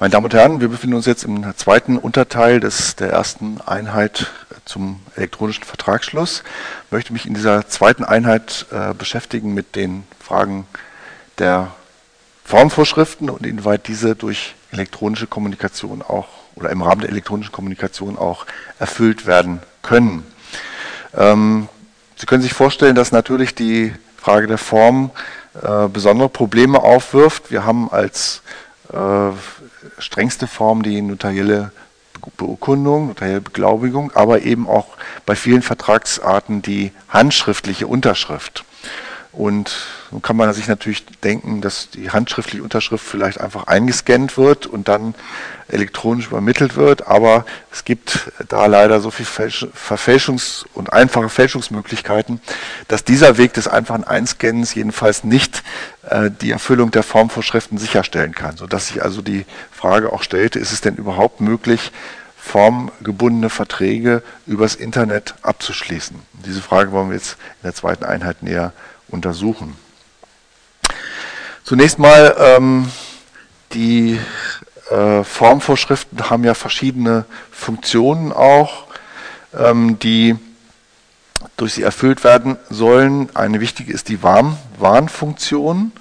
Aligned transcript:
Meine 0.00 0.12
Damen 0.12 0.26
und 0.26 0.34
Herren, 0.34 0.60
wir 0.60 0.68
befinden 0.68 0.94
uns 0.94 1.06
jetzt 1.06 1.24
im 1.24 1.44
zweiten 1.56 1.98
Unterteil 1.98 2.60
des, 2.60 2.94
der 2.94 3.10
ersten 3.10 3.60
Einheit 3.66 4.28
zum 4.64 5.00
elektronischen 5.16 5.64
Vertragsschluss. 5.64 6.44
Ich 6.86 6.92
möchte 6.92 7.12
mich 7.12 7.26
in 7.26 7.34
dieser 7.34 7.66
zweiten 7.66 8.04
Einheit 8.04 8.66
äh, 8.70 8.94
beschäftigen 8.94 9.54
mit 9.54 9.74
den 9.74 10.04
Fragen 10.20 10.68
der 11.38 11.72
Formvorschriften 12.44 13.28
und 13.28 13.44
inwieweit 13.44 13.88
diese 13.88 14.14
durch 14.14 14.54
elektronische 14.70 15.26
Kommunikation 15.26 16.02
auch 16.02 16.28
oder 16.54 16.70
im 16.70 16.82
Rahmen 16.82 17.00
der 17.00 17.10
elektronischen 17.10 17.50
Kommunikation 17.50 18.16
auch 18.16 18.46
erfüllt 18.78 19.26
werden 19.26 19.62
können. 19.82 20.24
Ähm, 21.12 21.68
Sie 22.14 22.26
können 22.26 22.42
sich 22.42 22.54
vorstellen, 22.54 22.94
dass 22.94 23.10
natürlich 23.10 23.56
die 23.56 23.92
Frage 24.16 24.46
der 24.46 24.58
Form 24.58 25.10
äh, 25.60 25.88
besondere 25.88 26.28
Probleme 26.28 26.84
aufwirft. 26.84 27.50
Wir 27.50 27.64
haben 27.64 27.90
als 27.90 28.42
äh, 28.92 29.30
strengste 29.98 30.46
Form 30.46 30.82
die 30.82 31.00
notarielle 31.02 31.72
Beurkundung, 32.36 33.08
notarielle 33.08 33.40
Beglaubigung, 33.40 34.10
aber 34.14 34.42
eben 34.42 34.68
auch 34.68 34.88
bei 35.24 35.36
vielen 35.36 35.62
Vertragsarten 35.62 36.62
die 36.62 36.92
handschriftliche 37.08 37.86
Unterschrift. 37.86 38.64
Und 39.38 39.86
nun 40.10 40.20
kann 40.20 40.36
man 40.36 40.52
sich 40.52 40.66
natürlich 40.66 41.06
denken, 41.22 41.60
dass 41.60 41.90
die 41.90 42.10
handschriftliche 42.10 42.60
Unterschrift 42.60 43.06
vielleicht 43.06 43.40
einfach 43.40 43.68
eingescannt 43.68 44.36
wird 44.36 44.66
und 44.66 44.88
dann 44.88 45.14
elektronisch 45.68 46.26
übermittelt 46.26 46.74
wird, 46.74 47.06
aber 47.06 47.46
es 47.70 47.84
gibt 47.84 48.32
da 48.48 48.66
leider 48.66 48.98
so 48.98 49.12
viel 49.12 49.26
Verfälschungs- 49.26 50.64
und 50.74 50.92
einfache 50.92 51.28
Fälschungsmöglichkeiten, 51.28 52.40
dass 52.88 53.04
dieser 53.04 53.38
Weg 53.38 53.52
des 53.52 53.68
einfachen 53.68 54.02
Einscannens 54.02 54.74
jedenfalls 54.74 55.22
nicht 55.22 55.62
äh, 56.10 56.32
die 56.32 56.50
Erfüllung 56.50 56.90
der 56.90 57.04
Formvorschriften 57.04 57.78
sicherstellen 57.78 58.34
kann, 58.34 58.56
sodass 58.56 58.88
sich 58.88 59.04
also 59.04 59.22
die 59.22 59.46
Frage 59.70 60.12
auch 60.12 60.24
stellte, 60.24 60.58
ist 60.58 60.72
es 60.72 60.80
denn 60.80 60.96
überhaupt 60.96 61.40
möglich, 61.40 61.92
formgebundene 62.36 63.50
Verträge 63.50 64.24
übers 64.48 64.74
Internet 64.74 65.36
abzuschließen? 65.42 66.16
Diese 66.44 66.60
Frage 66.60 66.90
wollen 66.90 67.10
wir 67.10 67.16
jetzt 67.16 67.34
in 67.62 67.66
der 67.66 67.74
zweiten 67.74 68.04
Einheit 68.04 68.42
näher 68.42 68.72
untersuchen. 69.08 69.76
Zunächst 71.64 71.98
mal 71.98 72.34
ähm, 72.38 72.90
die 73.72 74.18
äh, 74.90 75.22
Formvorschriften 75.22 76.30
haben 76.30 76.44
ja 76.44 76.54
verschiedene 76.54 77.24
Funktionen 77.50 78.32
auch, 78.32 78.86
ähm, 79.56 79.98
die 79.98 80.36
durch 81.56 81.74
sie 81.74 81.82
erfüllt 81.82 82.24
werden 82.24 82.56
sollen. 82.70 83.34
Eine 83.34 83.60
wichtige 83.60 83.92
ist 83.92 84.08
die 84.08 84.22
Warn 84.22 84.56
Warnfunktion 84.78 85.92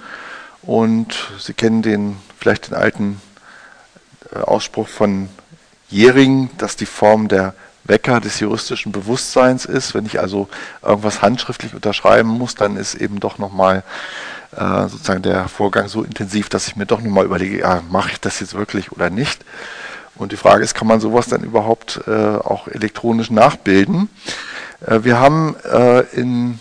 und 0.61 1.29
Sie 1.39 1.53
kennen 1.53 1.81
den 1.81 2.17
vielleicht 2.39 2.67
den 2.67 2.75
alten 2.75 3.21
äh, 4.33 4.39
Ausspruch 4.39 4.87
von 4.87 5.29
Jering, 5.89 6.49
dass 6.57 6.75
die 6.75 6.85
Form 6.85 7.27
der 7.27 7.53
Wecker 7.87 8.19
des 8.19 8.39
juristischen 8.39 8.91
Bewusstseins 8.91 9.65
ist. 9.65 9.93
Wenn 9.93 10.05
ich 10.05 10.19
also 10.19 10.47
irgendwas 10.81 11.21
handschriftlich 11.21 11.73
unterschreiben 11.73 12.29
muss, 12.29 12.55
dann 12.55 12.77
ist 12.77 12.95
eben 12.95 13.19
doch 13.19 13.37
nochmal 13.37 13.83
äh, 14.55 14.87
sozusagen 14.87 15.21
der 15.21 15.47
Vorgang 15.47 15.87
so 15.87 16.03
intensiv, 16.03 16.49
dass 16.49 16.67
ich 16.67 16.75
mir 16.75 16.85
doch 16.85 17.01
nochmal 17.01 17.25
überlege, 17.25 17.59
ja, 17.59 17.81
mache 17.89 18.11
ich 18.11 18.19
das 18.19 18.39
jetzt 18.39 18.53
wirklich 18.53 18.91
oder 18.91 19.09
nicht? 19.09 19.43
Und 20.15 20.31
die 20.31 20.37
Frage 20.37 20.63
ist, 20.63 20.73
kann 20.73 20.87
man 20.87 20.99
sowas 20.99 21.27
dann 21.27 21.43
überhaupt 21.43 22.01
äh, 22.07 22.11
auch 22.11 22.67
elektronisch 22.67 23.29
nachbilden? 23.29 24.09
Äh, 24.85 25.03
wir 25.03 25.19
haben 25.19 25.55
äh, 25.63 26.01
in 26.13 26.59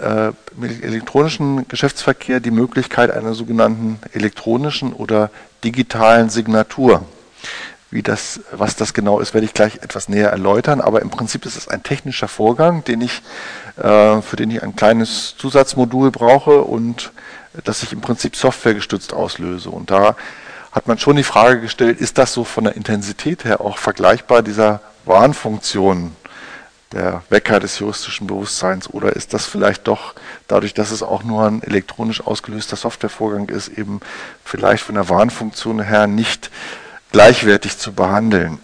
äh, 0.00 0.32
im 0.56 0.64
elektronischen 0.82 1.68
Geschäftsverkehr 1.68 2.40
die 2.40 2.50
Möglichkeit 2.50 3.10
einer 3.10 3.34
sogenannten 3.34 3.98
elektronischen 4.12 4.92
oder 4.92 5.30
digitalen 5.64 6.30
Signatur. 6.30 7.04
Wie 7.90 8.02
das, 8.02 8.40
was 8.52 8.76
das 8.76 8.92
genau 8.92 9.18
ist, 9.20 9.32
werde 9.32 9.46
ich 9.46 9.54
gleich 9.54 9.76
etwas 9.76 10.08
näher 10.08 10.30
erläutern. 10.30 10.80
Aber 10.80 11.00
im 11.00 11.10
Prinzip 11.10 11.46
ist 11.46 11.56
es 11.56 11.68
ein 11.68 11.82
technischer 11.82 12.28
Vorgang, 12.28 12.84
den 12.84 13.00
ich, 13.00 13.22
äh, 13.76 14.20
für 14.20 14.36
den 14.36 14.50
ich 14.50 14.62
ein 14.62 14.76
kleines 14.76 15.36
Zusatzmodul 15.38 16.10
brauche 16.10 16.62
und 16.62 17.12
das 17.64 17.82
ich 17.82 17.92
im 17.92 18.00
Prinzip 18.00 18.36
softwaregestützt 18.36 19.14
auslöse. 19.14 19.70
Und 19.70 19.90
da 19.90 20.16
hat 20.72 20.86
man 20.86 20.98
schon 20.98 21.16
die 21.16 21.24
Frage 21.24 21.60
gestellt, 21.60 21.98
ist 22.00 22.18
das 22.18 22.34
so 22.34 22.44
von 22.44 22.64
der 22.64 22.76
Intensität 22.76 23.44
her 23.44 23.60
auch 23.60 23.78
vergleichbar 23.78 24.42
dieser 24.42 24.80
Warnfunktion 25.06 26.14
der 26.92 27.22
Wecker 27.28 27.60
des 27.60 27.78
juristischen 27.78 28.26
Bewusstseins 28.26 28.88
oder 28.88 29.14
ist 29.14 29.34
das 29.34 29.46
vielleicht 29.46 29.88
doch 29.88 30.14
dadurch, 30.46 30.72
dass 30.72 30.90
es 30.90 31.02
auch 31.02 31.22
nur 31.22 31.46
ein 31.46 31.62
elektronisch 31.62 32.26
ausgelöster 32.26 32.76
Softwarevorgang 32.76 33.48
ist, 33.48 33.68
eben 33.68 34.00
vielleicht 34.44 34.84
von 34.84 34.94
der 34.94 35.08
Warnfunktion 35.08 35.82
her 35.82 36.06
nicht 36.06 36.50
gleichwertig 37.12 37.78
zu 37.78 37.92
behandeln. 37.92 38.58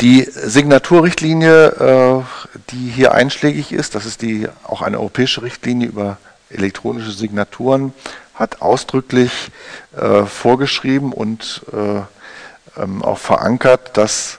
Die 0.00 0.22
Signaturrichtlinie, 0.30 1.66
äh, 1.66 2.22
die 2.70 2.88
hier 2.90 3.12
einschlägig 3.12 3.72
ist, 3.72 3.96
das 3.96 4.06
ist 4.06 4.22
die 4.22 4.48
auch 4.62 4.82
eine 4.82 4.98
europäische 4.98 5.42
Richtlinie 5.42 5.88
über 5.88 6.18
elektronische 6.50 7.10
Signaturen, 7.10 7.92
hat 8.34 8.62
ausdrücklich 8.62 9.50
äh, 9.96 10.24
vorgeschrieben 10.24 11.12
und 11.12 11.62
äh, 11.72 12.80
ähm, 12.80 13.02
auch 13.02 13.18
verankert, 13.18 13.96
dass 13.96 14.38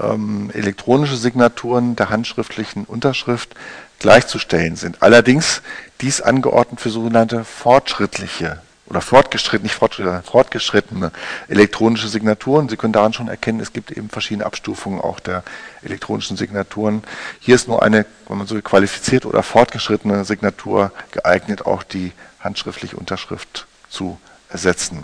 ähm, 0.00 0.50
elektronische 0.54 1.16
Signaturen 1.16 1.94
der 1.96 2.08
handschriftlichen 2.08 2.84
Unterschrift 2.84 3.54
gleichzustellen 3.98 4.76
sind. 4.76 5.02
Allerdings 5.02 5.60
dies 6.00 6.22
angeordnet 6.22 6.80
für 6.80 6.90
sogenannte 6.90 7.44
fortschrittliche 7.44 8.62
oder 8.88 9.00
fortgeschrittene, 9.00 9.64
nicht 9.64 9.74
fortgeschrittene, 9.74 10.22
fortgeschrittene 10.22 11.12
elektronische 11.48 12.08
Signaturen. 12.08 12.68
Sie 12.68 12.76
können 12.76 12.92
daran 12.92 13.12
schon 13.12 13.28
erkennen, 13.28 13.60
es 13.60 13.72
gibt 13.72 13.90
eben 13.90 14.08
verschiedene 14.08 14.46
Abstufungen 14.46 15.00
auch 15.00 15.20
der 15.20 15.42
elektronischen 15.82 16.36
Signaturen. 16.36 17.02
Hier 17.40 17.54
ist 17.54 17.68
nur 17.68 17.82
eine, 17.82 18.06
wenn 18.28 18.38
man 18.38 18.46
so 18.46 18.60
qualifizierte 18.60 19.28
oder 19.28 19.42
fortgeschrittene 19.42 20.24
Signatur 20.24 20.92
geeignet, 21.10 21.66
auch 21.66 21.82
die 21.82 22.12
handschriftliche 22.40 22.96
Unterschrift 22.96 23.66
zu 23.88 24.18
ersetzen. 24.48 25.02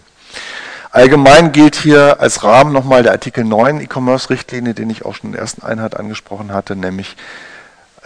Allgemein 0.90 1.52
gilt 1.52 1.74
hier 1.74 2.20
als 2.20 2.44
Rahmen 2.44 2.72
nochmal 2.72 3.02
der 3.02 3.12
Artikel 3.12 3.44
9 3.44 3.80
E-Commerce-Richtlinie, 3.80 4.74
den 4.74 4.90
ich 4.90 5.04
auch 5.04 5.14
schon 5.14 5.28
in 5.28 5.32
der 5.32 5.40
ersten 5.40 5.62
Einheit 5.62 5.96
angesprochen 5.96 6.52
hatte, 6.52 6.76
nämlich 6.76 7.16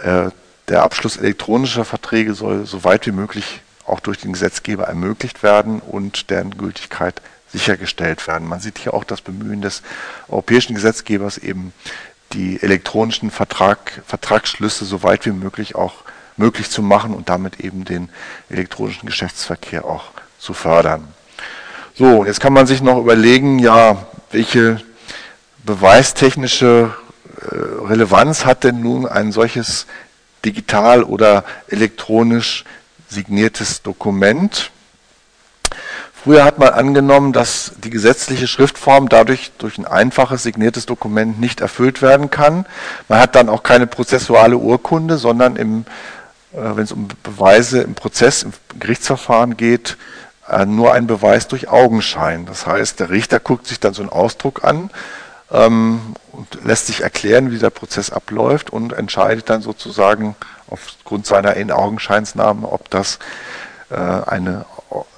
äh, 0.01 0.29
der 0.69 0.83
Abschluss 0.83 1.17
elektronischer 1.17 1.85
Verträge 1.85 2.33
soll 2.33 2.65
so 2.65 2.83
weit 2.83 3.05
wie 3.05 3.11
möglich 3.11 3.61
auch 3.87 3.99
durch 3.99 4.19
den 4.19 4.33
Gesetzgeber 4.33 4.85
ermöglicht 4.85 5.43
werden 5.43 5.79
und 5.79 6.29
deren 6.29 6.57
Gültigkeit 6.57 7.21
sichergestellt 7.51 8.27
werden. 8.27 8.47
Man 8.47 8.59
sieht 8.59 8.77
hier 8.77 8.93
auch 8.93 9.03
das 9.03 9.21
Bemühen 9.21 9.61
des 9.61 9.81
europäischen 10.27 10.75
Gesetzgebers, 10.75 11.37
eben 11.37 11.73
die 12.33 12.61
elektronischen 12.61 13.31
Vertrag, 13.31 14.01
Vertragsschlüsse 14.05 14.85
so 14.85 15.03
weit 15.03 15.25
wie 15.25 15.31
möglich 15.31 15.75
auch 15.75 16.03
möglich 16.35 16.69
zu 16.69 16.81
machen 16.81 17.13
und 17.13 17.29
damit 17.29 17.61
eben 17.61 17.85
den 17.85 18.09
elektronischen 18.49 19.07
Geschäftsverkehr 19.07 19.85
auch 19.85 20.11
zu 20.37 20.53
fördern. 20.53 21.07
So, 21.95 22.25
jetzt 22.25 22.39
kann 22.39 22.53
man 22.53 22.67
sich 22.67 22.81
noch 22.81 22.99
überlegen, 22.99 23.59
ja, 23.59 24.05
welche 24.31 24.81
beweistechnische 25.65 26.93
äh, 27.41 27.55
Relevanz 27.87 28.45
hat 28.45 28.63
denn 28.63 28.81
nun 28.81 29.07
ein 29.07 29.31
solches 29.31 29.87
digital 30.45 31.03
oder 31.03 31.43
elektronisch 31.67 32.65
signiertes 33.09 33.81
Dokument. 33.81 34.71
Früher 36.13 36.43
hat 36.43 36.57
man 36.59 36.69
angenommen, 36.69 37.31
dass 37.31 37.73
die 37.83 37.89
gesetzliche 37.89 38.47
Schriftform 38.47 39.07
dadurch 39.07 39.51
durch 39.59 39.77
ein 39.77 39.85
einfaches 39.85 40.43
signiertes 40.43 40.85
Dokument 40.85 41.39
nicht 41.39 41.61
erfüllt 41.61 42.01
werden 42.01 42.29
kann. 42.29 42.65
Man 43.07 43.19
hat 43.19 43.35
dann 43.35 43.49
auch 43.49 43.63
keine 43.63 43.87
prozessuale 43.87 44.57
Urkunde, 44.57 45.17
sondern 45.17 45.55
im, 45.55 45.85
äh, 46.51 46.57
wenn 46.57 46.83
es 46.83 46.91
um 46.91 47.07
Beweise 47.23 47.81
im 47.81 47.95
Prozess, 47.95 48.43
im 48.43 48.51
Gerichtsverfahren 48.79 49.55
geht, 49.55 49.95
äh, 50.49 50.65
nur 50.65 50.93
ein 50.93 51.07
Beweis 51.07 51.47
durch 51.47 51.69
Augenschein. 51.69 52.45
Das 52.45 52.65
heißt, 52.65 52.99
der 52.99 53.09
Richter 53.09 53.39
guckt 53.39 53.67
sich 53.67 53.79
dann 53.79 53.93
so 53.93 54.01
einen 54.01 54.11
Ausdruck 54.11 54.63
an 54.63 54.89
ähm, 55.51 56.15
und 56.31 56.65
lässt 56.65 56.87
sich 56.87 57.01
erklären, 57.01 57.51
wie 57.51 57.59
der 57.59 57.69
Prozess 57.69 58.11
abläuft 58.11 58.69
und 58.69 58.91
entscheidet 58.91 59.49
dann 59.49 59.61
sozusagen 59.61 60.35
aufgrund 60.69 61.25
seiner 61.25 61.55
In-Augenscheinsnahme, 61.55 62.67
ob 62.67 62.89
das 62.89 63.19
äh, 63.89 63.95
eine 63.95 64.65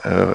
äh, 0.03 0.25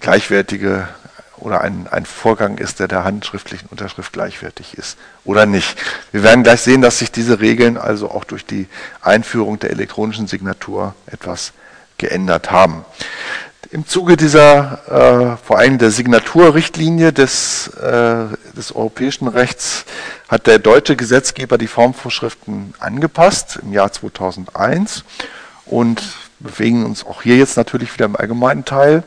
gleichwertige 0.00 0.88
oder 1.36 1.60
ein, 1.60 1.86
ein 1.90 2.06
Vorgang 2.06 2.58
ist, 2.58 2.80
der 2.80 2.88
der 2.88 3.04
handschriftlichen 3.04 3.68
Unterschrift 3.68 4.12
gleichwertig 4.12 4.78
ist 4.78 4.96
oder 5.24 5.46
nicht. 5.46 5.76
Wir 6.12 6.22
werden 6.22 6.42
gleich 6.42 6.62
sehen, 6.62 6.80
dass 6.80 6.98
sich 6.98 7.12
diese 7.12 7.40
Regeln 7.40 7.76
also 7.76 8.10
auch 8.10 8.24
durch 8.24 8.46
die 8.46 8.68
Einführung 9.02 9.58
der 9.58 9.70
elektronischen 9.70 10.26
Signatur 10.26 10.94
etwas 11.06 11.52
geändert 11.98 12.50
haben. 12.50 12.84
Im 13.74 13.88
Zuge 13.88 14.16
dieser, 14.16 15.34
äh, 15.34 15.44
vor 15.44 15.58
allem 15.58 15.78
der 15.78 15.90
Signaturrichtlinie 15.90 17.12
des, 17.12 17.66
äh, 17.66 18.26
des 18.56 18.72
europäischen 18.72 19.26
Rechts, 19.26 19.84
hat 20.28 20.46
der 20.46 20.60
deutsche 20.60 20.94
Gesetzgeber 20.94 21.58
die 21.58 21.66
Formvorschriften 21.66 22.74
angepasst 22.78 23.58
im 23.60 23.72
Jahr 23.72 23.90
2001 23.90 25.02
und 25.66 26.00
bewegen 26.38 26.84
uns 26.84 27.04
auch 27.04 27.22
hier 27.22 27.36
jetzt 27.36 27.56
natürlich 27.56 27.92
wieder 27.92 28.04
im 28.04 28.14
allgemeinen 28.14 28.64
Teil. 28.64 29.02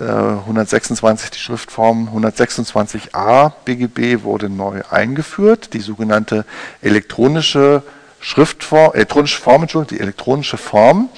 126 0.00 1.30
die 1.30 1.38
Schriftform 1.38 2.08
126a 2.12 3.52
BGB 3.64 4.24
wurde 4.24 4.48
neu 4.48 4.80
eingeführt, 4.90 5.74
die 5.74 5.80
sogenannte 5.80 6.44
elektronische 6.80 7.84
Schriftform, 8.22 8.92
elektronische 8.94 9.40
Form, 9.40 9.62
Entschuldigung, 9.62 9.98
die 9.98 10.02
elektronische 10.02 10.56
Form, 10.56 11.10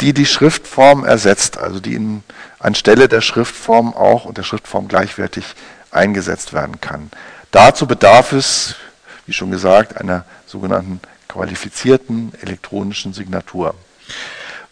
die 0.00 0.12
die 0.12 0.26
Schriftform 0.26 1.04
ersetzt, 1.04 1.58
also 1.58 1.80
die 1.80 1.94
in, 1.94 2.22
anstelle 2.58 3.08
der 3.08 3.20
Schriftform 3.20 3.94
auch 3.94 4.24
und 4.24 4.38
der 4.38 4.42
Schriftform 4.42 4.88
gleichwertig 4.88 5.44
eingesetzt 5.90 6.52
werden 6.52 6.80
kann. 6.80 7.10
Dazu 7.50 7.86
bedarf 7.86 8.32
es, 8.32 8.74
wie 9.26 9.32
schon 9.32 9.50
gesagt, 9.50 10.00
einer 10.00 10.24
sogenannten 10.46 11.00
qualifizierten 11.28 12.32
elektronischen 12.42 13.12
Signatur. 13.12 13.74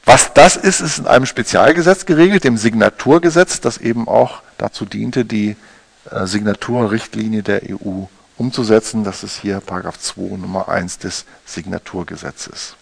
Was 0.05 0.35
das 0.35 0.57
ist, 0.57 0.81
ist 0.81 0.99
in 0.99 1.07
einem 1.07 1.27
Spezialgesetz 1.27 2.07
geregelt, 2.07 2.45
dem 2.45 2.57
Signaturgesetz, 2.57 3.61
das 3.61 3.79
eben 3.79 4.09
auch 4.09 4.43
dazu 4.59 4.85
diente, 4.85 5.25
die 5.25 5.57
äh, 6.11 6.27
Signaturrichtlinie 6.27 7.43
der 7.43 7.63
EU 7.71 8.05
umzusetzen. 8.37 9.05
Das 9.05 9.23
ist 9.23 9.41
hier 9.41 9.61
Paragraph 9.61 9.99
2 9.99 10.37
Nummer 10.37 10.69
1 10.69 10.99
des 10.99 11.25
Signaturgesetzes. 11.47 12.75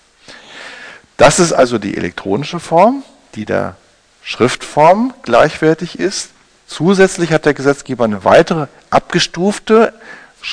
Das 1.20 1.38
ist 1.38 1.52
also 1.52 1.76
die 1.76 1.98
elektronische 1.98 2.60
Form, 2.60 3.02
die 3.34 3.44
der 3.44 3.76
Schriftform 4.22 5.12
gleichwertig 5.20 5.98
ist. 5.98 6.30
Zusätzlich 6.66 7.30
hat 7.34 7.44
der 7.44 7.52
Gesetzgeber 7.52 8.04
eine 8.04 8.24
weitere 8.24 8.68
abgestufte 8.88 9.92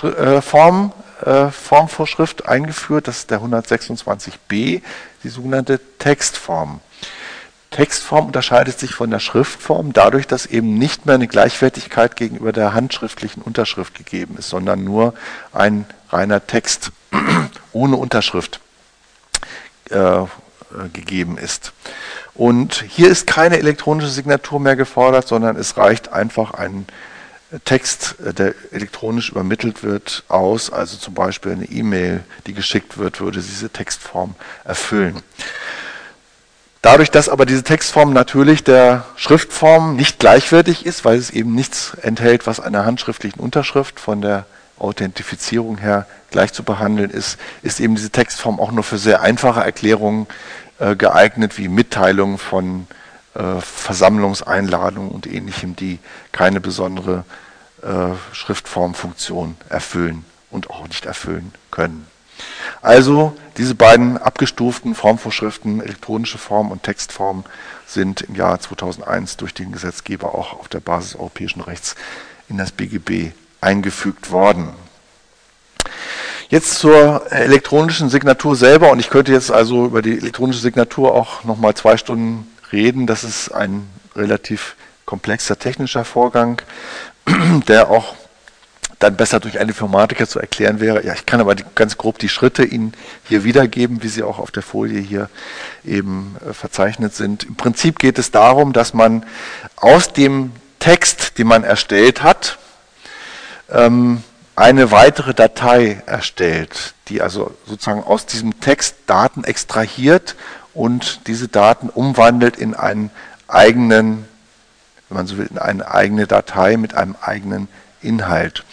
äh, 0.03 0.41
Form, 0.41 0.91
äh, 1.23 1.51
Formvorschrift 1.51 2.49
eingeführt, 2.49 3.07
das 3.07 3.19
ist 3.19 3.31
der 3.31 3.39
126b, 3.39 4.81
die 5.23 5.29
sogenannte 5.29 5.79
Textform. 5.99 6.81
Textform 7.71 8.25
unterscheidet 8.25 8.77
sich 8.77 8.93
von 8.93 9.09
der 9.09 9.19
Schriftform 9.19 9.93
dadurch, 9.93 10.27
dass 10.27 10.47
eben 10.47 10.77
nicht 10.77 11.05
mehr 11.05 11.15
eine 11.15 11.29
Gleichwertigkeit 11.29 12.17
gegenüber 12.17 12.51
der 12.51 12.73
handschriftlichen 12.73 13.41
Unterschrift 13.41 13.95
gegeben 13.95 14.35
ist, 14.37 14.49
sondern 14.49 14.83
nur 14.83 15.13
ein 15.53 15.85
reiner 16.09 16.45
Text 16.45 16.91
ohne 17.71 17.95
Unterschrift 17.95 18.59
äh, 19.91 20.25
gegeben 20.93 21.37
ist. 21.37 21.73
Und 22.33 22.83
hier 22.87 23.09
ist 23.09 23.27
keine 23.27 23.57
elektronische 23.57 24.09
Signatur 24.09 24.59
mehr 24.59 24.75
gefordert, 24.75 25.27
sondern 25.27 25.55
es 25.55 25.77
reicht 25.77 26.13
einfach 26.13 26.53
ein 26.53 26.85
Text, 27.63 28.15
äh, 28.25 28.33
der 28.33 28.53
elektronisch 28.71 29.29
übermittelt 29.29 29.83
wird, 29.83 30.23
aus. 30.27 30.71
Also 30.71 30.97
zum 30.97 31.13
Beispiel 31.13 31.53
eine 31.53 31.65
E-Mail, 31.65 32.23
die 32.45 32.53
geschickt 32.53 32.97
wird, 32.97 33.21
würde 33.21 33.39
diese 33.39 33.69
Textform 33.69 34.35
erfüllen. 34.63 35.21
Dadurch, 36.81 37.09
dass 37.09 37.27
aber 37.27 37.45
diese 37.45 37.63
Textform 37.63 38.13
natürlich 38.13 38.63
der 38.63 39.05
Schriftform 39.15 39.95
nicht 39.95 40.19
gleichwertig 40.19 40.85
ist, 40.85 41.05
weil 41.05 41.17
es 41.17 41.31
eben 41.31 41.55
nichts 41.55 41.93
enthält, 42.01 42.47
was 42.47 42.59
einer 42.59 42.85
handschriftlichen 42.85 43.41
Unterschrift 43.41 43.99
von 43.99 44.21
der 44.21 44.45
Authentifizierung 44.79 45.77
her 45.77 46.05
gleich 46.29 46.53
zu 46.53 46.63
behandeln 46.63 47.09
ist, 47.09 47.37
ist 47.63 47.79
eben 47.79 47.95
diese 47.95 48.09
Textform 48.09 48.59
auch 48.59 48.71
nur 48.71 48.83
für 48.83 48.97
sehr 48.97 49.21
einfache 49.21 49.61
Erklärungen 49.61 50.27
äh, 50.79 50.95
geeignet 50.95 51.57
wie 51.57 51.67
Mitteilungen 51.67 52.37
von 52.37 52.87
äh, 53.33 53.61
Versammlungseinladungen 53.61 55.11
und 55.11 55.27
ähnlichem, 55.27 55.75
die 55.75 55.99
keine 56.31 56.59
besondere 56.59 57.23
äh, 57.81 58.15
Schriftformfunktion 58.33 59.55
erfüllen 59.69 60.25
und 60.51 60.69
auch 60.69 60.87
nicht 60.87 61.05
erfüllen 61.05 61.53
können. 61.71 62.07
Also 62.81 63.35
diese 63.57 63.75
beiden 63.75 64.17
abgestuften 64.17 64.93
Formvorschriften, 64.93 65.81
elektronische 65.81 66.37
Form 66.37 66.71
und 66.71 66.83
Textform, 66.83 67.43
sind 67.87 68.21
im 68.21 68.35
Jahr 68.35 68.59
2001 68.59 69.37
durch 69.37 69.53
den 69.53 69.71
Gesetzgeber 69.71 70.35
auch 70.35 70.53
auf 70.53 70.67
der 70.67 70.79
Basis 70.79 71.15
europäischen 71.15 71.61
Rechts 71.61 71.95
in 72.49 72.57
das 72.57 72.71
BGB 72.71 73.31
eingefügt 73.61 74.31
worden. 74.31 74.69
Jetzt 76.49 76.75
zur 76.75 77.29
elektronischen 77.29 78.09
Signatur 78.09 78.55
selber 78.55 78.91
und 78.91 78.99
ich 78.99 79.09
könnte 79.09 79.33
jetzt 79.33 79.51
also 79.51 79.85
über 79.85 80.01
die 80.01 80.17
elektronische 80.17 80.61
Signatur 80.61 81.13
auch 81.13 81.43
nochmal 81.43 81.73
zwei 81.75 81.97
Stunden 81.97 82.47
reden. 82.71 83.05
Das 83.05 83.25
ist 83.25 83.49
ein 83.49 83.87
relativ 84.15 84.75
komplexer 85.05 85.59
technischer 85.59 86.05
Vorgang, 86.05 86.61
der 87.67 87.89
auch 87.89 88.15
dann 88.99 89.15
besser 89.15 89.39
durch 89.39 89.59
einen 89.59 89.69
Informatiker 89.69 90.27
zu 90.27 90.39
erklären 90.39 90.79
wäre. 90.79 91.05
Ja, 91.05 91.13
ich 91.13 91.25
kann 91.25 91.39
aber 91.39 91.55
ganz 91.75 91.97
grob 91.97 92.17
die 92.17 92.29
Schritte 92.29 92.63
Ihnen 92.63 92.93
hier 93.27 93.43
wiedergeben, 93.43 94.01
wie 94.01 94.07
sie 94.07 94.23
auch 94.23 94.39
auf 94.39 94.49
der 94.49 94.63
Folie 94.63 94.99
hier 94.99 95.29
eben 95.85 96.35
äh, 96.47 96.53
verzeichnet 96.53 97.13
sind. 97.13 97.43
Im 97.43 97.55
Prinzip 97.55 97.99
geht 97.99 98.17
es 98.17 98.31
darum, 98.31 98.73
dass 98.73 98.93
man 98.93 99.25
aus 99.75 100.13
dem 100.13 100.51
Text, 100.79 101.37
den 101.37 101.47
man 101.47 101.63
erstellt 101.63 102.23
hat, 102.23 102.57
ähm, 103.71 104.23
eine 104.55 104.91
weitere 104.91 105.33
Datei 105.33 106.01
erstellt, 106.05 106.93
die 107.09 107.21
also 107.21 107.55
sozusagen 107.65 108.03
aus 108.03 108.25
diesem 108.25 108.59
Text 108.59 108.95
Daten 109.05 109.43
extrahiert 109.43 110.35
und 110.73 111.27
diese 111.27 111.47
Daten 111.47 111.89
umwandelt 111.89 112.57
in 112.57 112.73
einen 112.73 113.11
eigenen, 113.47 114.27
wenn 115.09 115.17
man 115.17 115.27
so 115.27 115.37
will, 115.37 115.47
in 115.47 115.59
eine 115.59 115.89
eigene 115.91 116.27
Datei 116.27 116.77
mit 116.77 116.95
einem 116.95 117.15
eigenen 117.21 117.67
Inhalt. 118.01 118.63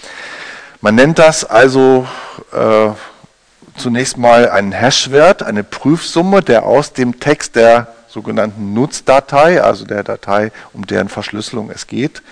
Man 0.80 0.94
nennt 0.94 1.18
das 1.18 1.44
also 1.44 2.06
äh, 2.52 2.90
zunächst 3.76 4.16
mal 4.16 4.48
einen 4.50 4.72
Hashwert, 4.72 5.42
eine 5.42 5.64
Prüfsumme, 5.64 6.42
der 6.42 6.64
aus 6.64 6.92
dem 6.92 7.20
Text 7.20 7.56
der 7.56 7.88
sogenannten 8.08 8.74
Nutzdatei, 8.74 9.62
also 9.62 9.84
der 9.84 10.02
Datei, 10.04 10.52
um 10.72 10.86
deren 10.86 11.08
Verschlüsselung 11.08 11.70
es 11.70 11.86
geht, 11.86 12.22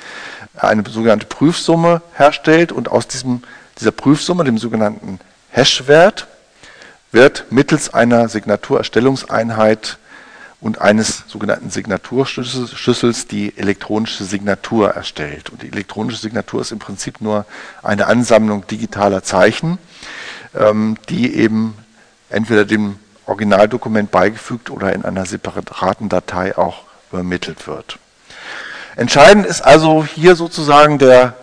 eine 0.69 0.83
sogenannte 0.89 1.27
Prüfsumme 1.27 2.03
herstellt 2.15 2.73
und 2.73 2.91
aus 2.91 3.09
diesem, 3.09 3.43
dieser 3.79 3.93
Prüfsumme, 3.93 4.45
dem 4.45 4.59
sogenannten 4.59 5.19
Hashwert, 5.51 6.27
wird 7.11 7.47
mittels 7.51 7.93
einer 7.93 8.29
Signaturerstellungseinheit 8.29 9.99
und 10.63 10.81
eines 10.81 11.25
sogenannten 11.27 11.71
Signaturschlüssels 11.71 13.27
die 13.27 13.57
elektronische 13.59 14.25
Signatur 14.25 14.91
erstellt. 14.91 15.51
Und 15.51 15.63
die 15.63 15.69
elektronische 15.69 16.21
Signatur 16.21 16.61
ist 16.61 16.71
im 16.71 16.79
Prinzip 16.79 17.21
nur 17.21 17.45
eine 17.83 18.07
Ansammlung 18.07 18.67
digitaler 18.69 19.25
Zeichen, 19.25 19.79
ähm, 20.55 20.97
die 21.09 21.35
eben 21.35 21.75
entweder 22.31 22.65
dem 22.65 22.99
Originaldokument 23.27 24.11
beigefügt 24.11 24.71
oder 24.71 24.93
in 24.93 25.05
einer 25.05 25.27
separaten 25.27 26.09
Datei 26.09 26.57
auch 26.57 26.85
übermittelt 27.11 27.67
wird. 27.67 27.99
Entscheidend 28.97 29.47
ist 29.47 29.63
also 29.63 30.05
hier 30.05 30.37
sozusagen 30.37 30.99
der, 30.99 31.35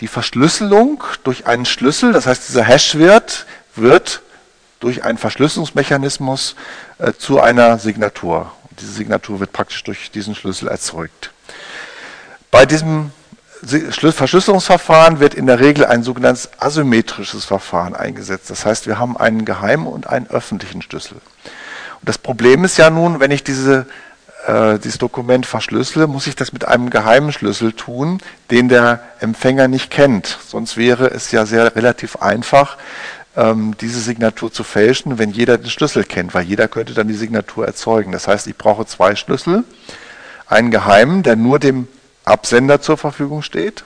die 0.00 0.08
Verschlüsselung 0.08 1.02
durch 1.24 1.46
einen 1.46 1.64
Schlüssel. 1.64 2.12
Das 2.12 2.26
heißt, 2.26 2.48
dieser 2.48 2.64
Hashwert 2.64 3.46
wird 3.74 4.22
durch 4.80 5.04
einen 5.04 5.18
Verschlüsselungsmechanismus 5.18 6.56
äh, 6.98 7.12
zu 7.12 7.40
einer 7.40 7.78
Signatur. 7.78 8.52
Und 8.70 8.80
diese 8.80 8.92
Signatur 8.92 9.40
wird 9.40 9.52
praktisch 9.52 9.82
durch 9.84 10.10
diesen 10.10 10.34
Schlüssel 10.34 10.68
erzeugt. 10.68 11.30
Bei 12.50 12.66
diesem 12.66 13.10
Verschlüsselungsverfahren 13.64 15.18
wird 15.18 15.34
in 15.34 15.46
der 15.46 15.60
Regel 15.60 15.86
ein 15.86 16.02
sogenanntes 16.02 16.50
asymmetrisches 16.58 17.44
Verfahren 17.44 17.94
eingesetzt. 17.94 18.50
Das 18.50 18.66
heißt, 18.66 18.86
wir 18.86 18.98
haben 18.98 19.16
einen 19.16 19.44
geheimen 19.44 19.86
und 19.86 20.08
einen 20.08 20.28
öffentlichen 20.28 20.82
Schlüssel. 20.82 21.14
Und 21.14 22.08
das 22.08 22.18
Problem 22.18 22.64
ist 22.64 22.76
ja 22.76 22.90
nun, 22.90 23.18
wenn 23.18 23.30
ich 23.30 23.44
diese 23.44 23.86
äh, 24.46 24.78
dieses 24.78 24.98
Dokument 24.98 25.44
verschlüssele, 25.44 26.06
muss 26.06 26.26
ich 26.26 26.36
das 26.36 26.52
mit 26.52 26.66
einem 26.66 26.90
geheimen 26.90 27.32
Schlüssel 27.32 27.72
tun, 27.72 28.20
den 28.50 28.68
der 28.68 29.00
Empfänger 29.20 29.68
nicht 29.68 29.90
kennt. 29.90 30.38
Sonst 30.46 30.76
wäre 30.76 31.10
es 31.10 31.32
ja 31.32 31.46
sehr 31.46 31.74
relativ 31.74 32.16
einfach, 32.16 32.76
ähm, 33.36 33.76
diese 33.80 34.00
Signatur 34.00 34.52
zu 34.52 34.62
fälschen, 34.62 35.18
wenn 35.18 35.30
jeder 35.30 35.58
den 35.58 35.70
Schlüssel 35.70 36.04
kennt, 36.04 36.32
weil 36.32 36.44
jeder 36.44 36.68
könnte 36.68 36.94
dann 36.94 37.08
die 37.08 37.14
Signatur 37.14 37.66
erzeugen. 37.66 38.12
Das 38.12 38.28
heißt, 38.28 38.46
ich 38.46 38.56
brauche 38.56 38.86
zwei 38.86 39.16
Schlüssel, 39.16 39.64
einen 40.46 40.70
geheimen, 40.70 41.22
der 41.22 41.36
nur 41.36 41.58
dem 41.58 41.88
Absender 42.24 42.80
zur 42.80 42.96
Verfügung 42.96 43.42
steht, 43.42 43.84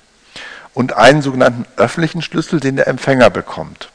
und 0.73 0.93
einen 0.93 1.23
sogenannten 1.23 1.65
öffentlichen 1.77 2.23
Schlüssel, 2.23 2.61
den 2.61 2.77
der 2.77 2.87
Empfänger 2.87 3.31
bekommt. 3.31 3.91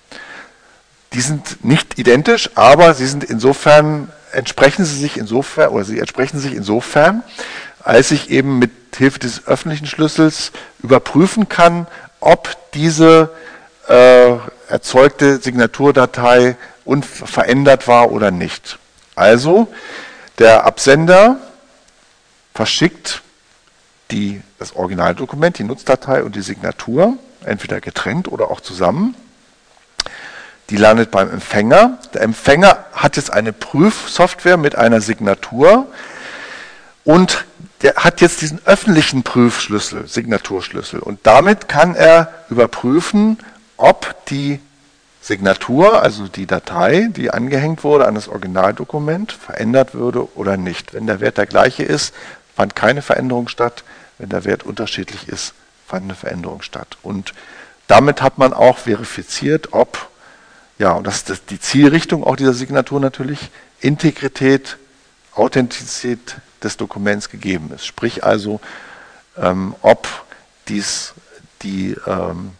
Die 1.13 1.21
sind 1.21 1.63
nicht 1.63 1.97
identisch, 1.97 2.49
aber 2.55 2.93
sie 2.93 3.07
sind 3.07 3.23
insofern 3.23 4.11
entsprechen 4.35 4.85
sie 4.85 4.97
sich 4.97 5.17
insofern, 5.17 5.69
oder 5.69 5.83
sie 5.83 5.99
entsprechen 5.99 6.39
sich 6.39 6.53
insofern, 6.53 7.23
als 7.83 8.11
ich 8.11 8.29
eben 8.29 8.59
mit 8.59 8.71
Hilfe 8.95 9.19
des 9.19 9.47
öffentlichen 9.47 9.85
Schlüssels 9.85 10.51
überprüfen 10.81 11.49
kann, 11.49 11.87
ob 12.19 12.55
diese 12.73 13.29
äh, 13.87 14.35
erzeugte 14.69 15.37
Signaturdatei 15.37 16.55
unverändert 16.85 17.87
war 17.87 18.11
oder 18.11 18.31
nicht. 18.31 18.79
Also, 19.15 19.67
der 20.39 20.65
Absender 20.65 21.37
verschickt 22.53 23.21
die, 24.11 24.41
das 24.59 24.75
Originaldokument, 24.75 25.57
die 25.57 25.63
Nutzdatei 25.63 26.23
und 26.23 26.35
die 26.35 26.41
Signatur, 26.41 27.17
entweder 27.43 27.81
getrennt 27.81 28.27
oder 28.27 28.49
auch 28.49 28.61
zusammen 28.61 29.15
die 30.69 30.77
landet 30.77 31.11
beim 31.11 31.29
Empfänger. 31.29 31.99
Der 32.13 32.21
Empfänger 32.21 32.84
hat 33.05 33.17
jetzt 33.17 33.31
eine 33.31 33.53
Prüfsoftware 33.53 34.57
mit 34.57 34.75
einer 34.75 34.99
Signatur 34.99 35.85
und 37.03 37.45
der 37.83 37.93
hat 37.97 38.19
jetzt 38.19 38.41
diesen 38.41 38.59
öffentlichen 38.65 39.21
Prüfschlüssel, 39.21 40.07
Signaturschlüssel. 40.07 40.99
Und 40.99 41.19
damit 41.21 41.67
kann 41.67 41.93
er 41.93 42.33
überprüfen, 42.49 43.37
ob 43.77 44.25
die 44.25 44.59
Signatur, 45.21 46.01
also 46.01 46.27
die 46.27 46.47
Datei, 46.47 47.09
die 47.15 47.29
angehängt 47.29 47.83
wurde 47.83 48.07
an 48.07 48.15
das 48.15 48.27
Originaldokument, 48.27 49.31
verändert 49.31 49.93
würde 49.93 50.35
oder 50.35 50.57
nicht. 50.57 50.95
Wenn 50.95 51.05
der 51.05 51.19
Wert 51.19 51.37
der 51.37 51.45
gleiche 51.45 51.83
ist, 51.83 52.11
fand 52.55 52.75
keine 52.75 53.03
Veränderung 53.03 53.49
statt. 53.49 53.83
Wenn 54.17 54.29
der 54.29 54.45
Wert 54.45 54.63
unterschiedlich 54.63 55.27
ist, 55.27 55.53
fand 55.85 56.05
eine 56.05 56.15
Veränderung 56.15 56.63
statt. 56.63 56.97
Und 57.03 57.35
damit 57.85 58.23
hat 58.23 58.39
man 58.39 58.51
auch 58.51 58.79
verifiziert, 58.79 59.73
ob, 59.73 60.09
ja, 60.77 60.91
und 60.91 61.07
das 61.07 61.23
ist 61.23 61.49
die 61.49 61.59
Zielrichtung 61.59 62.23
auch 62.23 62.35
dieser 62.35 62.53
Signatur 62.53 62.99
natürlich, 62.99 63.49
Integrität, 63.79 64.77
Authentizität 65.33 66.37
des 66.63 66.77
Dokuments 66.77 67.29
gegeben 67.29 67.71
ist. 67.73 67.85
Sprich 67.85 68.23
also, 68.23 68.59
ähm, 69.37 69.75
ob 69.81 70.07
dies 70.67 71.13
die, 71.61 71.95
ähm, 72.07 72.51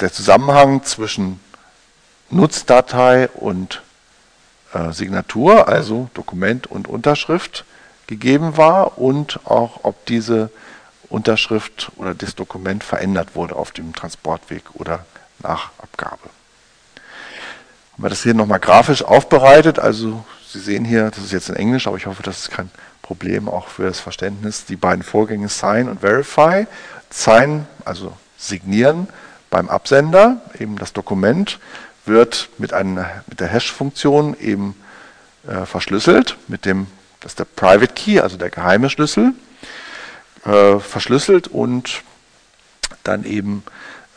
der 0.00 0.12
Zusammenhang 0.12 0.84
zwischen 0.84 1.40
Nutzdatei 2.30 3.28
und 3.28 3.82
äh, 4.72 4.92
Signatur, 4.92 5.68
also 5.68 6.10
Dokument 6.14 6.66
und 6.66 6.88
Unterschrift, 6.88 7.64
gegeben 8.06 8.56
war 8.56 8.98
und 8.98 9.40
auch 9.44 9.80
ob 9.82 10.06
diese 10.06 10.50
Unterschrift 11.08 11.90
oder 11.96 12.14
das 12.14 12.34
Dokument 12.34 12.84
verändert 12.84 13.34
wurde 13.34 13.56
auf 13.56 13.72
dem 13.72 13.94
Transportweg 13.94 14.62
oder 14.74 15.04
nach 15.40 15.70
Abgabe. 15.78 16.35
Haben 17.96 18.04
wir 18.04 18.10
das 18.10 18.24
hier 18.24 18.34
nochmal 18.34 18.60
grafisch 18.60 19.02
aufbereitet. 19.02 19.78
Also 19.78 20.22
Sie 20.46 20.60
sehen 20.60 20.84
hier, 20.84 21.10
das 21.10 21.24
ist 21.24 21.32
jetzt 21.32 21.48
in 21.48 21.56
Englisch, 21.56 21.86
aber 21.86 21.96
ich 21.96 22.04
hoffe, 22.04 22.22
das 22.22 22.40
ist 22.40 22.50
kein 22.50 22.70
Problem 23.00 23.48
auch 23.48 23.68
für 23.68 23.84
das 23.84 24.00
Verständnis. 24.00 24.66
Die 24.66 24.76
beiden 24.76 25.02
Vorgänge 25.02 25.48
Sign 25.48 25.88
und 25.88 26.00
Verify. 26.00 26.66
Sign, 27.08 27.66
also 27.86 28.12
signieren 28.36 29.08
beim 29.48 29.70
Absender, 29.70 30.42
eben 30.58 30.76
das 30.76 30.92
Dokument, 30.92 31.58
wird 32.04 32.50
mit, 32.58 32.74
einer, 32.74 33.22
mit 33.28 33.40
der 33.40 33.48
Hash-Funktion 33.48 34.36
eben 34.38 34.76
äh, 35.48 35.64
verschlüsselt, 35.64 36.36
mit 36.48 36.66
dem, 36.66 36.88
das 37.20 37.32
ist 37.32 37.38
der 37.38 37.46
Private 37.46 37.94
Key, 37.94 38.20
also 38.20 38.36
der 38.36 38.50
geheime 38.50 38.90
Schlüssel 38.90 39.32
äh, 40.44 40.78
verschlüsselt 40.80 41.48
und 41.48 42.02
dann 43.04 43.24
eben 43.24 43.62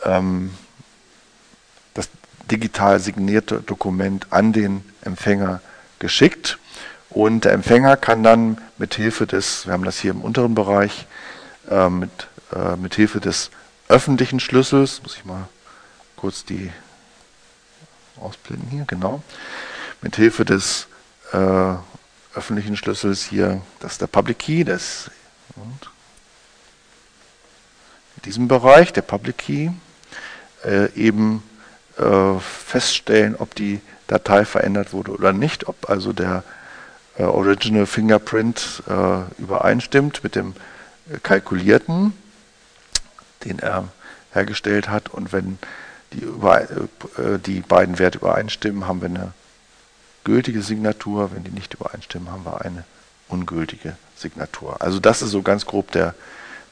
ähm, 0.03 0.51
digital 2.51 2.99
signierte 2.99 3.61
Dokument 3.61 4.27
an 4.31 4.53
den 4.53 4.83
Empfänger 5.01 5.61
geschickt. 5.99 6.57
Und 7.09 7.45
der 7.45 7.53
Empfänger 7.53 7.97
kann 7.97 8.23
dann 8.23 8.59
mit 8.77 8.95
Hilfe 8.95 9.25
des, 9.25 9.65
wir 9.65 9.73
haben 9.73 9.83
das 9.83 9.99
hier 9.99 10.11
im 10.11 10.21
unteren 10.21 10.55
Bereich, 10.55 11.07
äh, 11.69 11.89
mit, 11.89 12.27
äh, 12.53 12.75
mit 12.75 12.95
Hilfe 12.95 13.19
des 13.19 13.49
öffentlichen 13.87 14.39
Schlüssels, 14.39 15.01
muss 15.01 15.15
ich 15.15 15.25
mal 15.25 15.47
kurz 16.15 16.45
die 16.45 16.71
ausblenden 18.19 18.69
hier, 18.69 18.85
genau, 18.85 19.23
mit 20.01 20.15
Hilfe 20.15 20.45
des 20.45 20.87
äh, 21.31 21.73
öffentlichen 22.35 22.77
Schlüssels 22.77 23.23
hier, 23.23 23.61
das 23.79 23.93
ist 23.93 24.01
der 24.01 24.07
Public 24.07 24.39
Key, 24.39 24.63
das 24.63 25.09
in 25.55 25.79
diesem 28.25 28.47
Bereich, 28.47 28.93
der 28.93 29.01
Public 29.01 29.39
Key, 29.39 29.71
äh, 30.63 30.91
eben 30.93 31.43
äh, 31.99 32.39
feststellen, 32.39 33.35
ob 33.37 33.55
die 33.55 33.81
Datei 34.07 34.45
verändert 34.45 34.93
wurde 34.93 35.11
oder 35.11 35.33
nicht, 35.33 35.67
ob 35.67 35.89
also 35.89 36.13
der 36.13 36.43
äh, 37.17 37.23
Original 37.23 37.85
Fingerprint 37.85 38.83
äh, 38.87 39.41
übereinstimmt 39.41 40.23
mit 40.23 40.35
dem 40.35 40.55
äh, 41.11 41.17
kalkulierten, 41.21 42.13
den 43.45 43.59
er 43.59 43.89
hergestellt 44.31 44.89
hat. 44.89 45.09
Und 45.09 45.33
wenn 45.33 45.59
die, 46.13 46.23
äh, 46.23 47.37
die 47.39 47.61
beiden 47.61 47.99
Werte 47.99 48.17
übereinstimmen, 48.17 48.87
haben 48.87 49.01
wir 49.01 49.09
eine 49.09 49.33
gültige 50.23 50.61
Signatur. 50.61 51.31
Wenn 51.33 51.43
die 51.43 51.51
nicht 51.51 51.73
übereinstimmen, 51.73 52.31
haben 52.31 52.45
wir 52.45 52.61
eine 52.61 52.83
ungültige 53.27 53.95
Signatur. 54.15 54.81
Also 54.81 54.99
das 54.99 55.21
ist 55.21 55.31
so 55.31 55.41
ganz 55.41 55.65
grob 55.65 55.91
der 55.91 56.15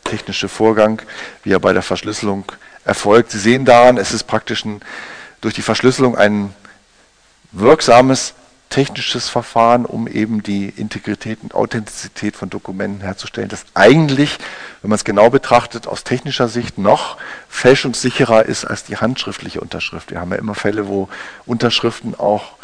technische 0.04 0.48
Vorgang, 0.48 1.02
wie 1.44 1.52
er 1.52 1.60
bei 1.60 1.74
der 1.74 1.82
Verschlüsselung 1.82 2.52
erfolgt. 2.86 3.32
Sie 3.32 3.40
sehen 3.40 3.66
daran, 3.66 3.98
es 3.98 4.14
ist 4.14 4.24
praktisch 4.24 4.66
ein, 4.66 4.82
durch 5.42 5.54
die 5.54 5.62
Verschlüsselung 5.62 6.16
ein 6.16 6.54
wirksames 7.52 8.34
technisches 8.70 9.30
Verfahren, 9.30 9.86
um 9.86 10.08
eben 10.08 10.44
die 10.44 10.68
Integrität 10.70 11.40
und 11.42 11.56
Authentizität 11.56 12.36
von 12.36 12.50
Dokumenten 12.50 13.02
herzustellen, 13.02 13.48
das 13.48 13.66
eigentlich, 13.74 14.38
wenn 14.82 14.90
man 14.90 14.96
es 14.96 15.06
genau 15.06 15.30
betrachtet, 15.30 15.88
aus 15.88 16.04
technischer 16.04 16.48
Sicht 16.50 16.78
noch 16.78 17.18
fälschungssicherer 17.48 18.46
ist 18.46 18.66
als 18.66 18.84
die 18.84 18.98
handschriftliche 18.98 19.62
Unterschrift. 19.62 20.12
Wir 20.12 20.20
haben 20.20 20.32
ja 20.32 20.38
immer 20.38 20.56
Fälle, 20.56 20.88
wo 20.88 21.08
Unterschriften 21.46 22.14
auch 22.20 22.58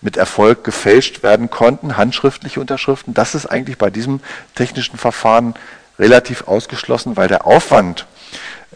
mit 0.00 0.16
Erfolg 0.16 0.62
gefälscht 0.62 1.24
werden 1.24 1.50
konnten, 1.50 1.96
handschriftliche 1.96 2.60
Unterschriften. 2.60 3.14
Das 3.14 3.34
ist 3.34 3.46
eigentlich 3.46 3.78
bei 3.78 3.90
diesem 3.90 4.20
technischen 4.54 4.96
Verfahren 4.96 5.54
relativ 5.98 6.46
ausgeschlossen, 6.46 7.16
weil 7.16 7.26
der 7.26 7.46
Aufwand, 7.46 8.06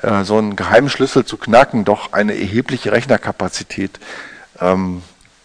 äh, 0.01 0.25
so 0.25 0.39
einen 0.39 0.57
geheimen 0.57 0.89
Schlüssel 0.89 1.25
zu 1.25 1.37
knacken, 1.37 1.85
doch 1.85 2.13
eine 2.13 2.35
erhebliche 2.35 2.93
Rechnerkapazität 2.93 3.99
ähm, 4.61 5.03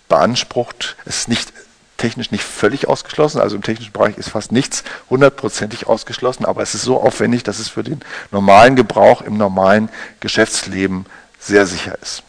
beansprucht. 0.08 0.96
Es 1.06 1.20
ist 1.20 1.30
nicht 1.30 1.54
technisch 1.98 2.32
nicht 2.32 2.44
völlig 2.44 2.88
ausgeschlossen, 2.88 3.42
also 3.42 3.56
im 3.56 3.63
technischen 3.63 3.92
Bereich 3.92 4.18
ist 4.18 4.30
fast 4.30 4.51
nichts 4.51 4.84
hundertprozentig 5.10 5.88
ausgeschlossen, 5.88 6.46
aber 6.46 6.62
es 6.62 6.75
ist 6.75 6.84
so 6.84 7.01
aufwendig, 7.01 7.44
dass 7.44 7.60
es 7.60 7.70
für 7.70 7.84
den 7.84 8.01
normalen 8.32 8.75
Gebrauch 8.75 9.22
im 9.22 9.38
normalen 9.38 9.89
Geschäftsleben 10.20 11.08
sehr 11.39 11.66
sicher 11.66 11.98
ist. 12.01 12.24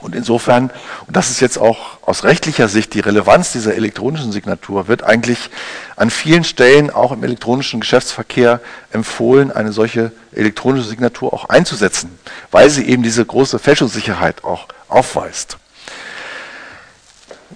Und 0.00 0.14
insofern, 0.14 0.70
und 1.06 1.16
das 1.16 1.30
ist 1.30 1.40
jetzt 1.40 1.58
auch 1.58 1.98
aus 2.02 2.24
rechtlicher 2.24 2.68
Sicht 2.68 2.94
die 2.94 3.00
Relevanz 3.00 3.52
dieser 3.52 3.74
elektronischen 3.74 4.32
Signatur, 4.32 4.88
wird 4.88 5.02
eigentlich 5.02 5.50
an 5.96 6.10
vielen 6.10 6.44
Stellen 6.44 6.90
auch 6.90 7.12
im 7.12 7.22
elektronischen 7.22 7.80
Geschäftsverkehr 7.80 8.60
empfohlen, 8.92 9.52
eine 9.52 9.72
solche 9.72 10.12
elektronische 10.32 10.88
Signatur 10.88 11.32
auch 11.32 11.48
einzusetzen, 11.48 12.18
weil 12.50 12.70
sie 12.70 12.86
eben 12.88 13.02
diese 13.02 13.24
große 13.24 13.58
Fälschungssicherheit 13.58 14.44
auch 14.44 14.66
aufweist. 14.88 15.58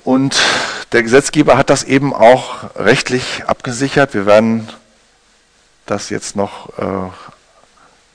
Und 0.04 0.36
der 0.92 1.02
Gesetzgeber 1.02 1.56
hat 1.56 1.70
das 1.70 1.82
eben 1.82 2.12
auch 2.12 2.76
rechtlich 2.76 3.44
abgesichert. 3.46 4.12
Wir 4.12 4.26
werden 4.26 4.68
das 5.86 6.10
jetzt 6.10 6.36
noch 6.36 6.78
äh, 6.78 7.10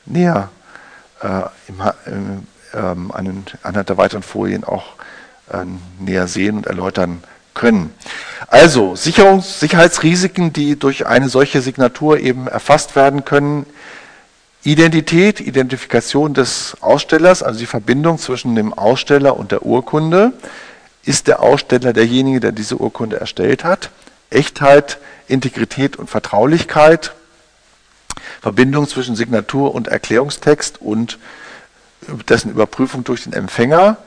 näher 0.06 0.50
äh, 1.22 1.42
im, 1.68 1.82
im 2.06 2.48
ähm, 2.74 3.12
an, 3.12 3.46
anhand 3.64 3.90
der 3.90 3.98
weiteren 3.98 4.24
Folien 4.24 4.64
auch 4.64 4.94
äh, 5.52 5.66
näher 6.00 6.28
sehen 6.28 6.58
und 6.58 6.68
erläutern 6.68 7.24
können. 7.54 7.94
Also 8.48 8.96
Sicherungs 8.96 9.60
Sicherheitsrisiken, 9.60 10.54
die 10.54 10.78
durch 10.78 11.06
eine 11.06 11.30
solche 11.30 11.62
Signatur 11.62 12.20
eben 12.20 12.48
erfasst 12.48 12.96
werden 12.96 13.26
können. 13.26 13.66
Identität, 14.64 15.40
Identifikation 15.40 16.34
des 16.34 16.78
Ausstellers, 16.82 17.44
also 17.44 17.60
die 17.60 17.66
Verbindung 17.66 18.18
zwischen 18.18 18.56
dem 18.56 18.74
Aussteller 18.74 19.38
und 19.38 19.52
der 19.52 19.66
Urkunde. 19.66 20.34
Ist 21.06 21.28
der 21.28 21.42
Aussteller 21.42 21.94
derjenige, 21.94 22.40
der 22.40 22.52
diese 22.52 22.76
Urkunde 22.76 23.20
erstellt 23.20 23.64
hat? 23.64 23.90
Echtheit, 24.30 25.00
Integrität 25.28 25.96
und 25.96 26.10
Vertraulichkeit. 26.10 27.14
Verbindung 28.42 28.88
zwischen 28.88 29.16
Signatur 29.16 29.74
und 29.74 29.88
Erklärungstext 29.88 30.82
und 30.82 31.18
dessen 32.28 32.52
Überprüfung 32.52 33.04
durch 33.04 33.24
den 33.24 33.34
Empfänger. 33.34 33.98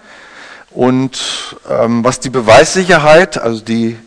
Und 0.71 1.57
ähm, 1.69 2.03
was 2.05 2.21
die 2.21 2.31
Beweissicherheit, 2.31 3.39
also 3.39 3.61
die 3.61 3.99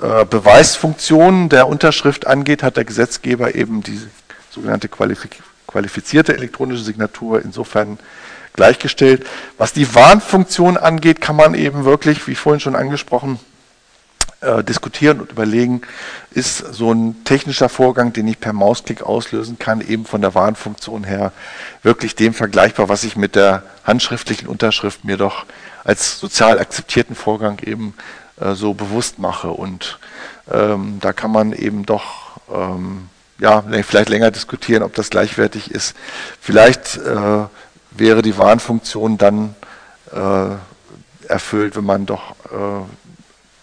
äh, 0.00 0.24
Beweisfunktion 0.24 1.48
der 1.48 1.68
Unterschrift 1.68 2.26
angeht, 2.26 2.62
hat 2.62 2.76
der 2.76 2.84
Gesetzgeber 2.84 3.54
eben 3.54 3.82
die 3.82 4.00
sogenannte 4.50 4.88
qualifizierte 4.88 6.36
elektronische 6.36 6.84
Signatur 6.84 7.42
insofern 7.42 7.98
gleichgestellt. 8.52 9.26
Was 9.58 9.72
die 9.72 9.94
Warnfunktion 9.94 10.76
angeht, 10.76 11.20
kann 11.20 11.36
man 11.36 11.54
eben 11.54 11.84
wirklich, 11.84 12.28
wie 12.28 12.36
vorhin 12.36 12.60
schon 12.60 12.76
angesprochen, 12.76 13.40
äh, 14.44 14.62
diskutieren 14.62 15.20
und 15.20 15.32
überlegen, 15.32 15.82
ist 16.30 16.58
so 16.58 16.92
ein 16.92 17.24
technischer 17.24 17.68
Vorgang, 17.68 18.12
den 18.12 18.28
ich 18.28 18.40
per 18.40 18.52
Mausklick 18.52 19.02
auslösen 19.02 19.58
kann, 19.58 19.80
eben 19.80 20.04
von 20.04 20.20
der 20.20 20.34
Warnfunktion 20.34 21.04
her 21.04 21.32
wirklich 21.82 22.14
dem 22.14 22.34
vergleichbar, 22.34 22.88
was 22.88 23.04
ich 23.04 23.16
mit 23.16 23.34
der 23.34 23.62
handschriftlichen 23.84 24.46
Unterschrift 24.48 25.04
mir 25.04 25.16
doch 25.16 25.46
als 25.84 26.18
sozial 26.18 26.58
akzeptierten 26.58 27.16
Vorgang 27.16 27.58
eben 27.60 27.94
äh, 28.40 28.54
so 28.54 28.74
bewusst 28.74 29.18
mache. 29.18 29.50
Und 29.50 29.98
ähm, 30.50 30.98
da 31.00 31.12
kann 31.12 31.30
man 31.30 31.52
eben 31.52 31.86
doch 31.86 32.38
ähm, 32.52 33.08
ja, 33.38 33.62
vielleicht 33.82 34.08
länger 34.08 34.30
diskutieren, 34.30 34.82
ob 34.82 34.94
das 34.94 35.10
gleichwertig 35.10 35.70
ist. 35.70 35.94
Vielleicht 36.40 36.96
äh, 36.98 37.46
wäre 37.90 38.22
die 38.22 38.38
Warnfunktion 38.38 39.18
dann 39.18 39.54
äh, 40.12 41.28
erfüllt, 41.28 41.76
wenn 41.76 41.84
man 41.84 42.06
doch 42.06 42.32
äh, 42.52 42.84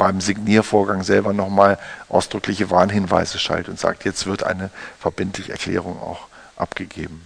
beim 0.01 0.19
Signiervorgang 0.19 1.03
selber 1.03 1.31
nochmal 1.31 1.77
ausdrückliche 2.09 2.71
Warnhinweise 2.71 3.37
schaltet 3.37 3.69
und 3.69 3.79
sagt, 3.79 4.03
jetzt 4.03 4.25
wird 4.25 4.41
eine 4.41 4.71
verbindliche 4.99 5.51
Erklärung 5.51 6.01
auch 6.01 6.21
abgegeben. 6.55 7.21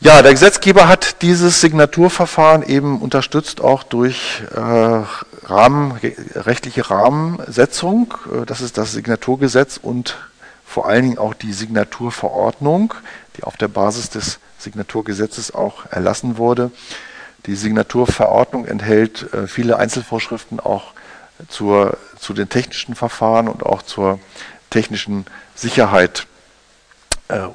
Ja, 0.00 0.22
der 0.22 0.30
Gesetzgeber 0.30 0.86
hat 0.86 1.20
dieses 1.22 1.60
Signaturverfahren 1.60 2.62
eben 2.62 3.00
unterstützt 3.02 3.60
auch 3.60 3.82
durch 3.82 4.44
äh, 4.54 4.60
Rahmen, 4.60 5.98
rechtliche 6.36 6.88
Rahmensetzung. 6.88 8.14
Äh, 8.32 8.46
das 8.46 8.60
ist 8.60 8.78
das 8.78 8.92
Signaturgesetz 8.92 9.76
und 9.76 10.16
vor 10.64 10.86
allen 10.86 11.02
Dingen 11.02 11.18
auch 11.18 11.34
die 11.34 11.52
Signaturverordnung, 11.52 12.94
die 13.36 13.42
auf 13.42 13.56
der 13.56 13.66
Basis 13.66 14.10
des 14.10 14.38
Signaturgesetzes 14.58 15.52
auch 15.52 15.86
erlassen 15.90 16.38
wurde. 16.38 16.70
Die 17.46 17.56
Signaturverordnung 17.56 18.64
enthält 18.66 19.32
äh, 19.32 19.46
viele 19.46 19.78
Einzelvorschriften 19.78 20.60
auch 20.60 20.92
zur, 21.48 21.98
zu 22.18 22.32
den 22.32 22.48
technischen 22.48 22.94
Verfahren 22.94 23.48
und 23.48 23.64
auch 23.64 23.82
zur 23.82 24.18
technischen 24.70 25.26
Sicherheit 25.54 26.26
äh, 27.28 27.36
äh, 27.36 27.48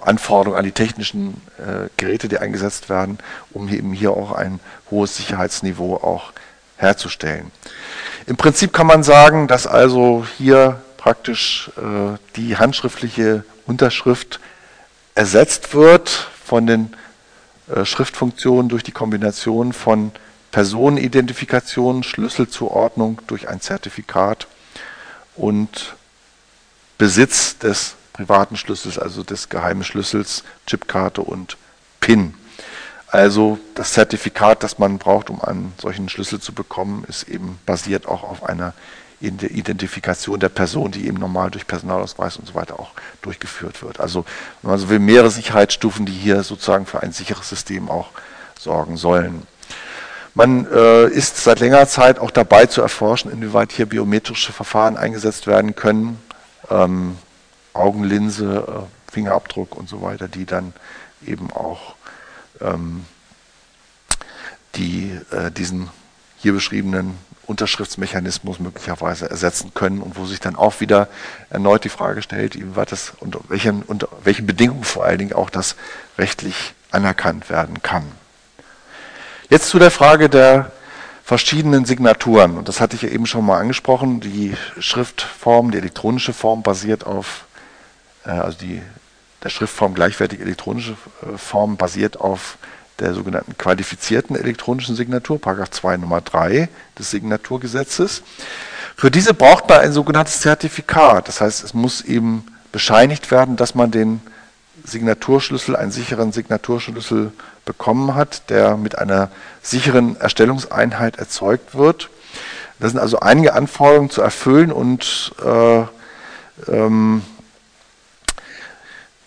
Anforderungen 0.00 0.58
an 0.58 0.64
die 0.64 0.72
technischen 0.72 1.40
äh, 1.58 1.88
Geräte, 1.96 2.28
die 2.28 2.38
eingesetzt 2.38 2.88
werden, 2.88 3.18
um 3.52 3.68
eben 3.68 3.92
hier 3.92 4.10
auch 4.10 4.32
ein 4.32 4.58
hohes 4.90 5.16
Sicherheitsniveau 5.16 5.94
auch 5.96 6.32
herzustellen. 6.76 7.52
Im 8.26 8.36
Prinzip 8.36 8.72
kann 8.72 8.86
man 8.86 9.02
sagen, 9.02 9.46
dass 9.46 9.66
also 9.66 10.26
hier 10.38 10.82
praktisch 10.96 11.70
äh, 11.76 12.18
die 12.36 12.56
handschriftliche 12.56 13.44
Unterschrift 13.66 14.40
ersetzt 15.14 15.72
wird 15.74 16.08
von 16.44 16.66
den 16.66 16.96
äh, 17.68 17.84
Schriftfunktionen 17.84 18.68
durch 18.68 18.82
die 18.82 18.92
Kombination 18.92 19.72
von 19.72 20.12
Personenidentifikation, 20.50 22.02
Schlüsselzuordnung 22.02 23.20
durch 23.26 23.48
ein 23.48 23.60
Zertifikat 23.60 24.46
und 25.34 25.94
Besitz 26.98 27.58
des 27.58 27.94
privaten 28.12 28.56
Schlüssels, 28.56 28.98
also 28.98 29.22
des 29.22 29.48
geheimen 29.48 29.82
Schlüssels, 29.82 30.44
Chipkarte 30.66 31.22
und 31.22 31.56
PIN. 32.00 32.34
Also 33.08 33.58
das 33.74 33.92
Zertifikat, 33.92 34.62
das 34.62 34.78
man 34.78 34.98
braucht, 34.98 35.30
um 35.30 35.40
einen 35.42 35.72
solchen 35.80 36.08
Schlüssel 36.08 36.40
zu 36.40 36.52
bekommen, 36.52 37.04
ist 37.08 37.24
eben 37.24 37.58
basiert 37.66 38.06
auch 38.06 38.22
auf 38.22 38.44
einer 38.44 38.74
Identifikation 39.22 40.40
der 40.40 40.48
Person, 40.48 40.90
die 40.90 41.06
eben 41.06 41.18
normal 41.18 41.50
durch 41.50 41.66
Personalausweis 41.66 42.36
und 42.36 42.46
so 42.46 42.54
weiter 42.54 42.78
auch 42.80 42.90
durchgeführt 43.22 43.82
wird. 43.82 44.00
Also 44.00 44.24
wenn 44.60 44.72
man 44.72 44.80
so 44.80 44.88
will, 44.88 44.98
mehrere 44.98 45.30
Sicherheitsstufen, 45.30 46.06
die 46.06 46.12
hier 46.12 46.42
sozusagen 46.42 46.86
für 46.86 47.02
ein 47.02 47.12
sicheres 47.12 47.48
System 47.48 47.90
auch 47.90 48.08
sorgen 48.58 48.96
sollen. 48.96 49.46
Man 50.34 50.66
äh, 50.72 51.08
ist 51.08 51.36
seit 51.36 51.60
längerer 51.60 51.86
Zeit 51.86 52.18
auch 52.18 52.30
dabei 52.30 52.66
zu 52.66 52.80
erforschen, 52.80 53.30
inwieweit 53.30 53.72
hier 53.72 53.86
biometrische 53.86 54.52
Verfahren 54.52 54.96
eingesetzt 54.96 55.46
werden 55.46 55.76
können. 55.76 56.18
Ähm, 56.70 57.18
Augenlinse, 57.74 58.66
äh, 58.66 59.12
Fingerabdruck 59.12 59.76
und 59.76 59.88
so 59.88 60.00
weiter, 60.00 60.28
die 60.28 60.46
dann 60.46 60.72
eben 61.26 61.50
auch 61.50 61.96
ähm, 62.60 63.04
die, 64.74 65.18
äh, 65.30 65.50
diesen 65.50 65.90
hier 66.42 66.52
beschriebenen 66.52 67.16
Unterschriftsmechanismus 67.46 68.60
möglicherweise 68.60 69.30
ersetzen 69.30 69.72
können 69.74 70.00
und 70.00 70.16
wo 70.16 70.26
sich 70.26 70.40
dann 70.40 70.56
auch 70.56 70.80
wieder 70.80 71.08
erneut 71.50 71.84
die 71.84 71.88
Frage 71.88 72.22
stellt, 72.22 72.54
inwieweit 72.54 72.92
das 72.92 73.12
unter 73.20 73.40
welchen, 73.48 73.82
unter 73.82 74.08
welchen 74.22 74.46
Bedingungen 74.46 74.84
vor 74.84 75.04
allen 75.04 75.18
Dingen 75.18 75.32
auch 75.32 75.50
das 75.50 75.76
rechtlich 76.18 76.74
anerkannt 76.90 77.50
werden 77.50 77.82
kann. 77.82 78.04
Jetzt 79.48 79.68
zu 79.68 79.78
der 79.78 79.90
Frage 79.90 80.28
der 80.28 80.72
verschiedenen 81.24 81.84
Signaturen. 81.84 82.56
Und 82.56 82.68
das 82.68 82.80
hatte 82.80 82.96
ich 82.96 83.02
ja 83.02 83.08
eben 83.08 83.26
schon 83.26 83.44
mal 83.44 83.58
angesprochen. 83.58 84.20
Die 84.20 84.54
Schriftform, 84.78 85.70
die 85.70 85.78
elektronische 85.78 86.32
Form 86.32 86.62
basiert 86.62 87.06
auf 87.06 87.44
äh, 88.24 88.30
also 88.30 88.58
die, 88.58 88.82
der 89.42 89.48
Schriftform 89.48 89.94
gleichwertig 89.94 90.40
elektronische 90.40 90.96
äh, 91.22 91.38
Form 91.38 91.76
basiert 91.76 92.20
auf 92.20 92.58
der 93.02 93.14
sogenannten 93.14 93.58
qualifizierten 93.58 94.36
elektronischen 94.36 94.96
Signatur, 94.96 95.40
Paragraph 95.40 95.70
2 95.70 95.98
Nummer 95.98 96.20
3 96.20 96.68
des 96.98 97.10
Signaturgesetzes. 97.10 98.22
Für 98.96 99.10
diese 99.10 99.34
braucht 99.34 99.68
man 99.68 99.80
ein 99.80 99.92
sogenanntes 99.92 100.40
Zertifikat. 100.40 101.28
Das 101.28 101.40
heißt, 101.40 101.64
es 101.64 101.74
muss 101.74 102.00
eben 102.02 102.44
bescheinigt 102.70 103.30
werden, 103.30 103.56
dass 103.56 103.74
man 103.74 103.90
den 103.90 104.20
Signaturschlüssel, 104.84 105.76
einen 105.76 105.92
sicheren 105.92 106.32
Signaturschlüssel 106.32 107.32
bekommen 107.64 108.14
hat, 108.14 108.50
der 108.50 108.76
mit 108.76 108.98
einer 108.98 109.30
sicheren 109.62 110.16
Erstellungseinheit 110.16 111.16
erzeugt 111.16 111.74
wird. 111.74 112.10
Das 112.78 112.90
sind 112.92 113.00
also 113.00 113.20
einige 113.20 113.54
Anforderungen 113.54 114.10
zu 114.10 114.22
erfüllen 114.22 114.72
und 114.72 115.32
äh, 115.44 115.84
ähm, 116.68 117.22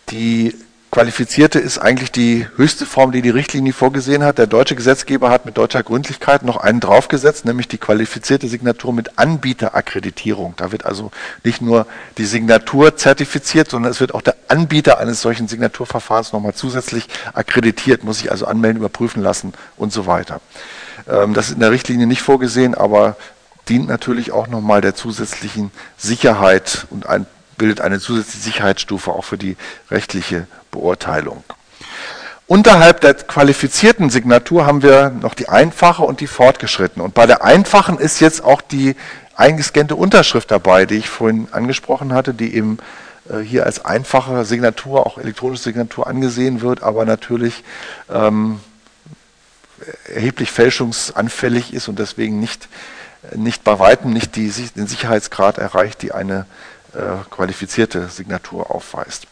die 0.09 0.55
qualifizierte 0.95 1.59
ist 1.59 1.77
eigentlich 1.77 2.09
die 2.09 2.47
höchste 2.55 2.85
Form, 2.85 3.11
die 3.11 3.21
die 3.21 3.29
Richtlinie 3.29 3.73
vorgesehen 3.73 4.23
hat. 4.23 4.37
Der 4.37 4.47
deutsche 4.47 4.77
Gesetzgeber 4.77 5.29
hat 5.29 5.45
mit 5.45 5.57
deutscher 5.57 5.83
Gründlichkeit 5.83 6.43
noch 6.43 6.55
einen 6.55 6.79
draufgesetzt, 6.79 7.43
nämlich 7.43 7.67
die 7.67 7.77
qualifizierte 7.77 8.47
Signatur 8.47 8.93
mit 8.93 9.19
Anbieterakkreditierung. 9.19 10.53
Da 10.55 10.71
wird 10.71 10.85
also 10.85 11.11
nicht 11.43 11.61
nur 11.61 11.85
die 12.17 12.23
Signatur 12.23 12.95
zertifiziert, 12.95 13.69
sondern 13.69 13.91
es 13.91 13.99
wird 13.99 14.13
auch 14.13 14.21
der 14.21 14.37
Anbieter 14.47 14.97
eines 14.97 15.21
solchen 15.21 15.49
Signaturverfahrens 15.49 16.31
nochmal 16.31 16.53
zusätzlich 16.53 17.09
akkreditiert, 17.33 18.05
muss 18.05 18.19
sich 18.19 18.31
also 18.31 18.45
anmelden, 18.45 18.79
überprüfen 18.79 19.21
lassen 19.21 19.51
und 19.75 19.91
so 19.91 20.05
weiter. 20.05 20.39
Ähm, 21.09 21.33
das 21.33 21.47
ist 21.47 21.55
in 21.55 21.59
der 21.59 21.71
Richtlinie 21.71 22.07
nicht 22.07 22.21
vorgesehen, 22.21 22.73
aber 22.73 23.17
dient 23.67 23.89
natürlich 23.89 24.31
auch 24.31 24.47
nochmal 24.47 24.79
der 24.79 24.95
zusätzlichen 24.95 25.71
Sicherheit 25.97 26.87
und 26.89 27.05
ein 27.05 27.25
bildet 27.57 27.81
eine 27.81 27.99
zusätzliche 27.99 28.43
Sicherheitsstufe 28.43 29.11
auch 29.11 29.23
für 29.23 29.37
die 29.37 29.55
rechtliche 29.89 30.47
Beurteilung. 30.75 31.43
Unterhalb 32.47 33.01
der 33.01 33.15
qualifizierten 33.15 34.11
Signatur 34.11 34.67
haben 34.67 34.83
wir 34.83 35.09
noch 35.09 35.33
die 35.33 35.49
einfache 35.49 36.03
und 36.03 36.19
die 36.19 36.27
fortgeschrittene. 36.27 37.03
Und 37.03 37.15
bei 37.15 37.25
der 37.25 37.43
einfachen 37.43 37.97
ist 37.97 38.19
jetzt 38.19 38.43
auch 38.43 38.61
die 38.61 38.95
eingescannte 39.35 39.95
Unterschrift 39.95 40.51
dabei, 40.51 40.85
die 40.85 40.95
ich 40.95 41.09
vorhin 41.09 41.47
angesprochen 41.51 42.13
hatte, 42.13 42.35
die 42.35 42.55
eben 42.55 42.77
äh, 43.29 43.39
hier 43.39 43.65
als 43.65 43.83
einfache 43.83 44.45
Signatur, 44.45 45.07
auch 45.07 45.17
elektronische 45.17 45.63
Signatur 45.63 46.05
angesehen 46.05 46.61
wird, 46.61 46.83
aber 46.83 47.05
natürlich 47.05 47.63
ähm, 48.13 48.59
erheblich 50.13 50.51
fälschungsanfällig 50.51 51.73
ist 51.73 51.87
und 51.87 51.97
deswegen 51.97 52.39
nicht, 52.39 52.69
nicht 53.35 53.63
bei 53.63 53.79
weitem 53.79 54.13
nicht 54.13 54.35
die, 54.35 54.51
den 54.75 54.85
Sicherheitsgrad 54.85 55.57
erreicht, 55.57 56.03
die 56.03 56.11
eine 56.11 56.41
äh, 56.41 56.74
qualifizierte 57.29 58.07
Signatur 58.07 58.71
aufweist. 58.73 59.27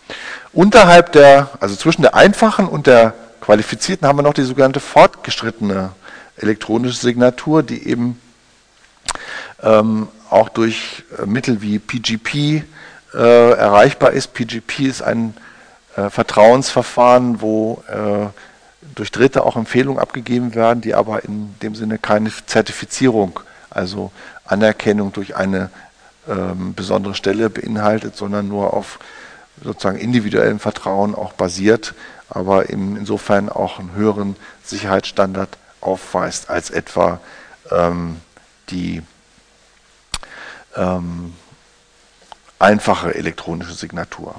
Unterhalb 0.52 1.12
der, 1.14 1.50
also 1.60 1.76
zwischen 1.76 2.02
der 2.02 2.16
einfachen 2.16 2.68
und 2.68 2.88
der 2.88 3.14
qualifizierten 3.42 4.08
haben 4.08 4.18
wir 4.18 4.24
noch 4.24 4.34
die 4.34 4.44
sogenannte 4.44 4.80
fortgeschrittene 4.80 5.92
elektronische 6.38 7.00
Signatur, 7.00 7.64
die 7.64 7.88
eben 7.88 8.20
ähm, 9.62 10.08
auch 10.30 10.50
durch 10.50 11.04
äh, 11.18 11.26
Mittel 11.26 11.62
wie 11.62 11.80
PGP 11.80 12.64
äh, 13.14 13.52
erreichbar 13.52 14.12
ist. 14.12 14.34
PGP 14.34 14.80
ist 14.82 15.02
ein 15.02 15.36
äh, 15.96 16.10
Vertrauensverfahren, 16.10 17.42
wo 17.42 17.84
äh, 17.88 18.28
durch 18.96 19.12
Dritte 19.12 19.44
auch 19.44 19.56
Empfehlungen 19.56 20.02
abgegeben 20.02 20.56
werden, 20.56 20.82
die 20.82 20.94
aber 20.94 21.24
in 21.24 21.56
dem 21.62 21.76
Sinne 21.76 21.98
keine 21.98 22.32
Zertifizierung, 22.46 23.40
also 23.70 24.12
Anerkennung 24.46 25.14
durch 25.14 25.36
eine 25.36 25.70
ähm, 26.28 26.74
besondere 26.74 27.16
Stelle 27.16 27.50
beinhaltet, 27.50 28.16
sondern 28.16 28.48
nur 28.48 28.74
auf 28.74 29.00
sozusagen 29.62 29.98
individuellem 29.98 30.60
Vertrauen 30.60 31.16
auch 31.16 31.34
basiert, 31.34 31.94
aber 32.30 32.70
in, 32.70 32.96
insofern 32.96 33.50
auch 33.50 33.80
einen 33.80 33.94
höheren 33.94 34.36
Sicherheitsstandard 34.64 35.58
aufweist 35.82 36.50
als 36.50 36.70
etwa 36.70 37.20
ähm, 37.72 38.20
die 38.70 39.02
ähm, 40.76 41.34
einfache 42.60 43.14
elektronische 43.14 43.74
Signatur. 43.74 44.36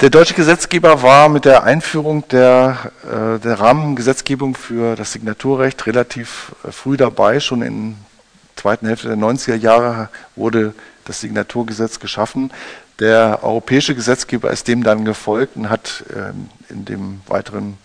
Der 0.00 0.10
deutsche 0.10 0.34
Gesetzgeber 0.34 1.02
war 1.02 1.28
mit 1.28 1.44
der 1.44 1.62
Einführung 1.62 2.26
der, 2.28 2.90
äh, 3.04 3.38
der 3.38 3.60
Rahmengesetzgebung 3.60 4.56
für 4.56 4.96
das 4.96 5.12
Signaturrecht 5.12 5.86
relativ 5.86 6.52
äh, 6.64 6.72
früh 6.72 6.96
dabei. 6.96 7.38
Schon 7.38 7.62
in 7.62 7.90
der 7.92 8.56
zweiten 8.56 8.88
Hälfte 8.88 9.06
der 9.06 9.16
90er 9.16 9.54
Jahre 9.54 10.08
wurde 10.34 10.74
das 11.04 11.20
Signaturgesetz 11.20 12.00
geschaffen. 12.00 12.50
Der 12.98 13.38
europäische 13.42 13.94
Gesetzgeber 13.94 14.50
ist 14.50 14.66
dem 14.66 14.82
dann 14.82 15.04
gefolgt 15.04 15.54
und 15.54 15.70
hat 15.70 16.04
ähm, 16.14 16.48
in, 16.68 16.84
dem 16.84 17.20
weiteren, 17.28 17.78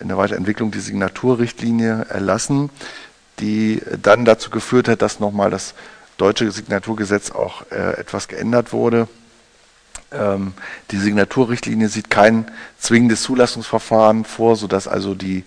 in 0.00 0.08
der 0.08 0.18
Weiterentwicklung 0.18 0.70
die 0.70 0.80
Signaturrichtlinie 0.80 2.08
erlassen, 2.10 2.68
die 3.40 3.80
dann 4.02 4.26
dazu 4.26 4.50
geführt 4.50 4.86
hat, 4.86 5.00
dass 5.00 5.18
nochmal 5.18 5.50
das 5.50 5.72
deutsche 6.18 6.50
Signaturgesetz 6.50 7.30
auch 7.30 7.62
äh, 7.70 7.98
etwas 7.98 8.28
geändert 8.28 8.74
wurde 8.74 9.08
Ähm, 10.12 10.54
die 10.90 10.98
Signaturrichtlinie 10.98 11.88
sieht 11.88 12.10
kein 12.10 12.50
zwingendes 12.78 13.22
Zulassungsverfahren 13.22 14.24
vor, 14.24 14.56
sodass 14.56 14.88
also 14.88 15.14
die 15.14 15.44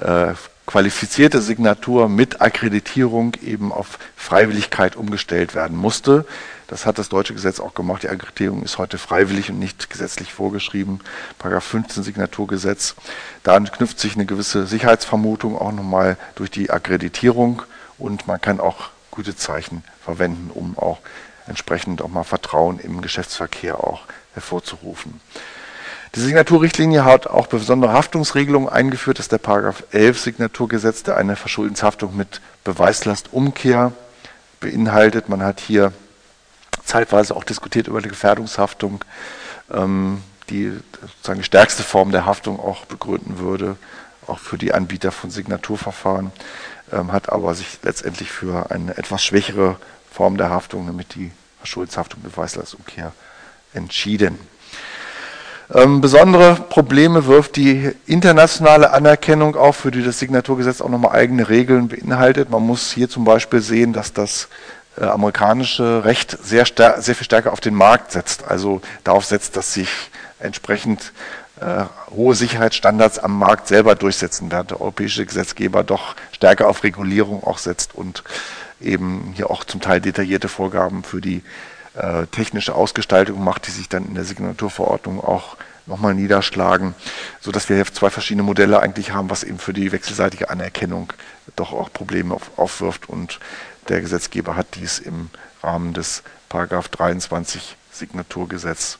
äh, 0.00 0.34
qualifizierte 0.66 1.40
Signatur 1.40 2.10
mit 2.10 2.42
Akkreditierung 2.42 3.34
eben 3.42 3.72
auf 3.72 3.98
Freiwilligkeit 4.16 4.96
umgestellt 4.96 5.54
werden 5.54 5.76
musste. 5.76 6.26
Das 6.66 6.84
hat 6.84 6.98
das 6.98 7.08
deutsche 7.08 7.32
Gesetz 7.32 7.58
auch 7.58 7.72
gemacht. 7.72 8.02
Die 8.02 8.10
Akkreditierung 8.10 8.62
ist 8.62 8.76
heute 8.76 8.98
freiwillig 8.98 9.50
und 9.50 9.58
nicht 9.58 9.88
gesetzlich 9.88 10.34
vorgeschrieben. 10.34 11.00
Paragraph 11.38 11.64
15 11.64 12.02
Signaturgesetz. 12.02 12.96
Da 13.42 13.58
knüpft 13.58 13.98
sich 13.98 14.14
eine 14.14 14.26
gewisse 14.26 14.66
Sicherheitsvermutung 14.66 15.56
auch 15.56 15.72
nochmal 15.72 16.18
durch 16.34 16.50
die 16.50 16.70
Akkreditierung 16.70 17.62
und 17.96 18.26
man 18.26 18.38
kann 18.38 18.60
auch 18.60 18.90
gute 19.10 19.34
Zeichen 19.34 19.82
verwenden, 20.04 20.50
um 20.52 20.76
auch 20.76 20.98
entsprechend 21.48 22.02
auch 22.02 22.08
mal 22.08 22.24
Vertrauen 22.24 22.78
im 22.78 23.00
Geschäftsverkehr 23.00 23.82
auch 23.82 24.02
hervorzurufen. 24.34 25.20
Die 26.14 26.20
Signaturrichtlinie 26.20 27.04
hat 27.04 27.26
auch 27.26 27.48
besondere 27.48 27.92
Haftungsregelungen 27.92 28.68
eingeführt. 28.68 29.18
Das 29.18 29.26
ist 29.26 29.32
der 29.32 29.38
Paragraph 29.38 29.84
11 29.92 30.18
Signaturgesetz, 30.18 31.02
der 31.02 31.16
eine 31.16 31.36
Verschuldenshaftung 31.36 32.16
mit 32.16 32.40
Beweislastumkehr 32.64 33.92
beinhaltet. 34.60 35.28
Man 35.28 35.42
hat 35.42 35.60
hier 35.60 35.92
zeitweise 36.84 37.36
auch 37.36 37.44
diskutiert 37.44 37.88
über 37.88 38.00
die 38.00 38.08
Gefährdungshaftung, 38.08 39.04
ähm, 39.70 40.22
die 40.48 40.72
sozusagen 41.00 41.40
die 41.40 41.44
stärkste 41.44 41.82
Form 41.82 42.10
der 42.10 42.24
Haftung 42.24 42.58
auch 42.58 42.86
begründen 42.86 43.38
würde, 43.38 43.76
auch 44.26 44.38
für 44.38 44.56
die 44.56 44.72
Anbieter 44.72 45.12
von 45.12 45.30
Signaturverfahren, 45.30 46.32
ähm, 46.90 47.12
hat 47.12 47.30
aber 47.30 47.54
sich 47.54 47.78
letztendlich 47.82 48.30
für 48.32 48.70
eine 48.70 48.96
etwas 48.96 49.22
schwächere 49.22 49.76
Form 50.10 50.36
der 50.36 50.50
Haftung, 50.50 50.86
nämlich 50.86 51.08
die 51.08 51.30
Verschuldenshaftung, 51.58 52.22
Beweislastumkehr, 52.22 53.12
entschieden. 53.74 54.38
Ähm, 55.74 56.00
besondere 56.00 56.54
Probleme 56.54 57.26
wirft 57.26 57.56
die 57.56 57.90
internationale 58.06 58.90
Anerkennung 58.90 59.54
auf, 59.54 59.76
für 59.76 59.90
die 59.90 60.02
das 60.02 60.18
Signaturgesetz 60.18 60.80
auch 60.80 60.88
nochmal 60.88 61.12
eigene 61.12 61.50
Regeln 61.50 61.88
beinhaltet. 61.88 62.48
Man 62.48 62.62
muss 62.62 62.90
hier 62.90 63.10
zum 63.10 63.24
Beispiel 63.24 63.60
sehen, 63.60 63.92
dass 63.92 64.14
das 64.14 64.48
äh, 64.98 65.04
amerikanische 65.04 66.04
Recht 66.06 66.38
sehr, 66.42 66.64
sehr 66.66 67.14
viel 67.14 67.24
stärker 67.24 67.52
auf 67.52 67.60
den 67.60 67.74
Markt 67.74 68.12
setzt, 68.12 68.44
also 68.44 68.80
darauf 69.04 69.26
setzt, 69.26 69.56
dass 69.56 69.74
sich 69.74 69.90
entsprechend 70.40 71.12
äh, 71.60 71.84
hohe 72.10 72.34
Sicherheitsstandards 72.34 73.18
am 73.18 73.38
Markt 73.38 73.68
selber 73.68 73.94
durchsetzen, 73.94 74.50
während 74.50 74.70
der 74.70 74.80
europäische 74.80 75.26
Gesetzgeber 75.26 75.84
doch 75.84 76.16
stärker 76.32 76.68
auf 76.68 76.82
Regulierung 76.82 77.44
auch 77.44 77.58
setzt 77.58 77.94
und 77.94 78.22
eben 78.80 79.32
hier 79.34 79.50
auch 79.50 79.64
zum 79.64 79.80
Teil 79.80 80.00
detaillierte 80.00 80.48
Vorgaben 80.48 81.02
für 81.02 81.20
die 81.20 81.42
äh, 81.94 82.26
technische 82.26 82.74
Ausgestaltung 82.74 83.42
macht, 83.42 83.66
die 83.66 83.72
sich 83.72 83.88
dann 83.88 84.06
in 84.06 84.14
der 84.14 84.24
Signaturverordnung 84.24 85.22
auch 85.22 85.56
nochmal 85.86 86.14
niederschlagen, 86.14 86.94
sodass 87.40 87.68
wir 87.68 87.76
hier 87.76 87.86
zwei 87.86 88.10
verschiedene 88.10 88.42
Modelle 88.42 88.80
eigentlich 88.80 89.12
haben, 89.12 89.30
was 89.30 89.42
eben 89.42 89.58
für 89.58 89.72
die 89.72 89.90
wechselseitige 89.90 90.50
Anerkennung 90.50 91.12
doch 91.56 91.72
auch 91.72 91.92
Probleme 91.92 92.34
auf, 92.34 92.50
aufwirft. 92.56 93.08
Und 93.08 93.40
der 93.88 94.00
Gesetzgeber 94.00 94.54
hat 94.54 94.74
dies 94.74 94.98
im 94.98 95.30
Rahmen 95.62 95.94
des 95.94 96.22
Paragraph 96.48 96.88
23 96.88 97.76
Signaturgesetz 97.90 98.98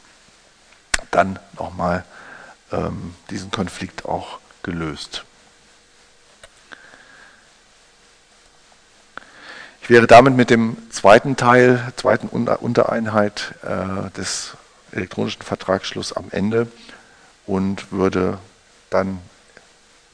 dann 1.11 1.38
nochmal 1.57 2.05
ähm, 2.73 3.14
diesen 3.31 3.51
Konflikt 3.51 4.05
auch 4.05 4.41
gelöst. 4.62 5.25
Ich 9.88 9.94
wäre 9.94 10.07
damit 10.07 10.37
mit 10.37 10.51
dem 10.51 10.77
zweiten 10.90 11.37
Teil, 11.37 11.94
zweiten 11.96 12.29
Untereinheit 12.29 13.55
äh, 13.62 14.11
des 14.11 14.53
elektronischen 14.92 15.40
Vertragsschluss 15.40 16.12
am 16.12 16.27
Ende 16.31 16.66
und 17.46 17.90
würde 17.90 18.37
dann 18.90 19.18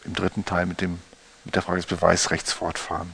im 0.05 0.15
dritten 0.15 0.45
Teil 0.45 0.67
mit, 0.67 0.81
dem, 0.81 1.01
mit 1.45 1.57
der 1.57 1.63
Frage 1.63 1.79
des 1.79 1.87
Beweisrechts 1.87 2.53
fortfahren. 2.53 3.13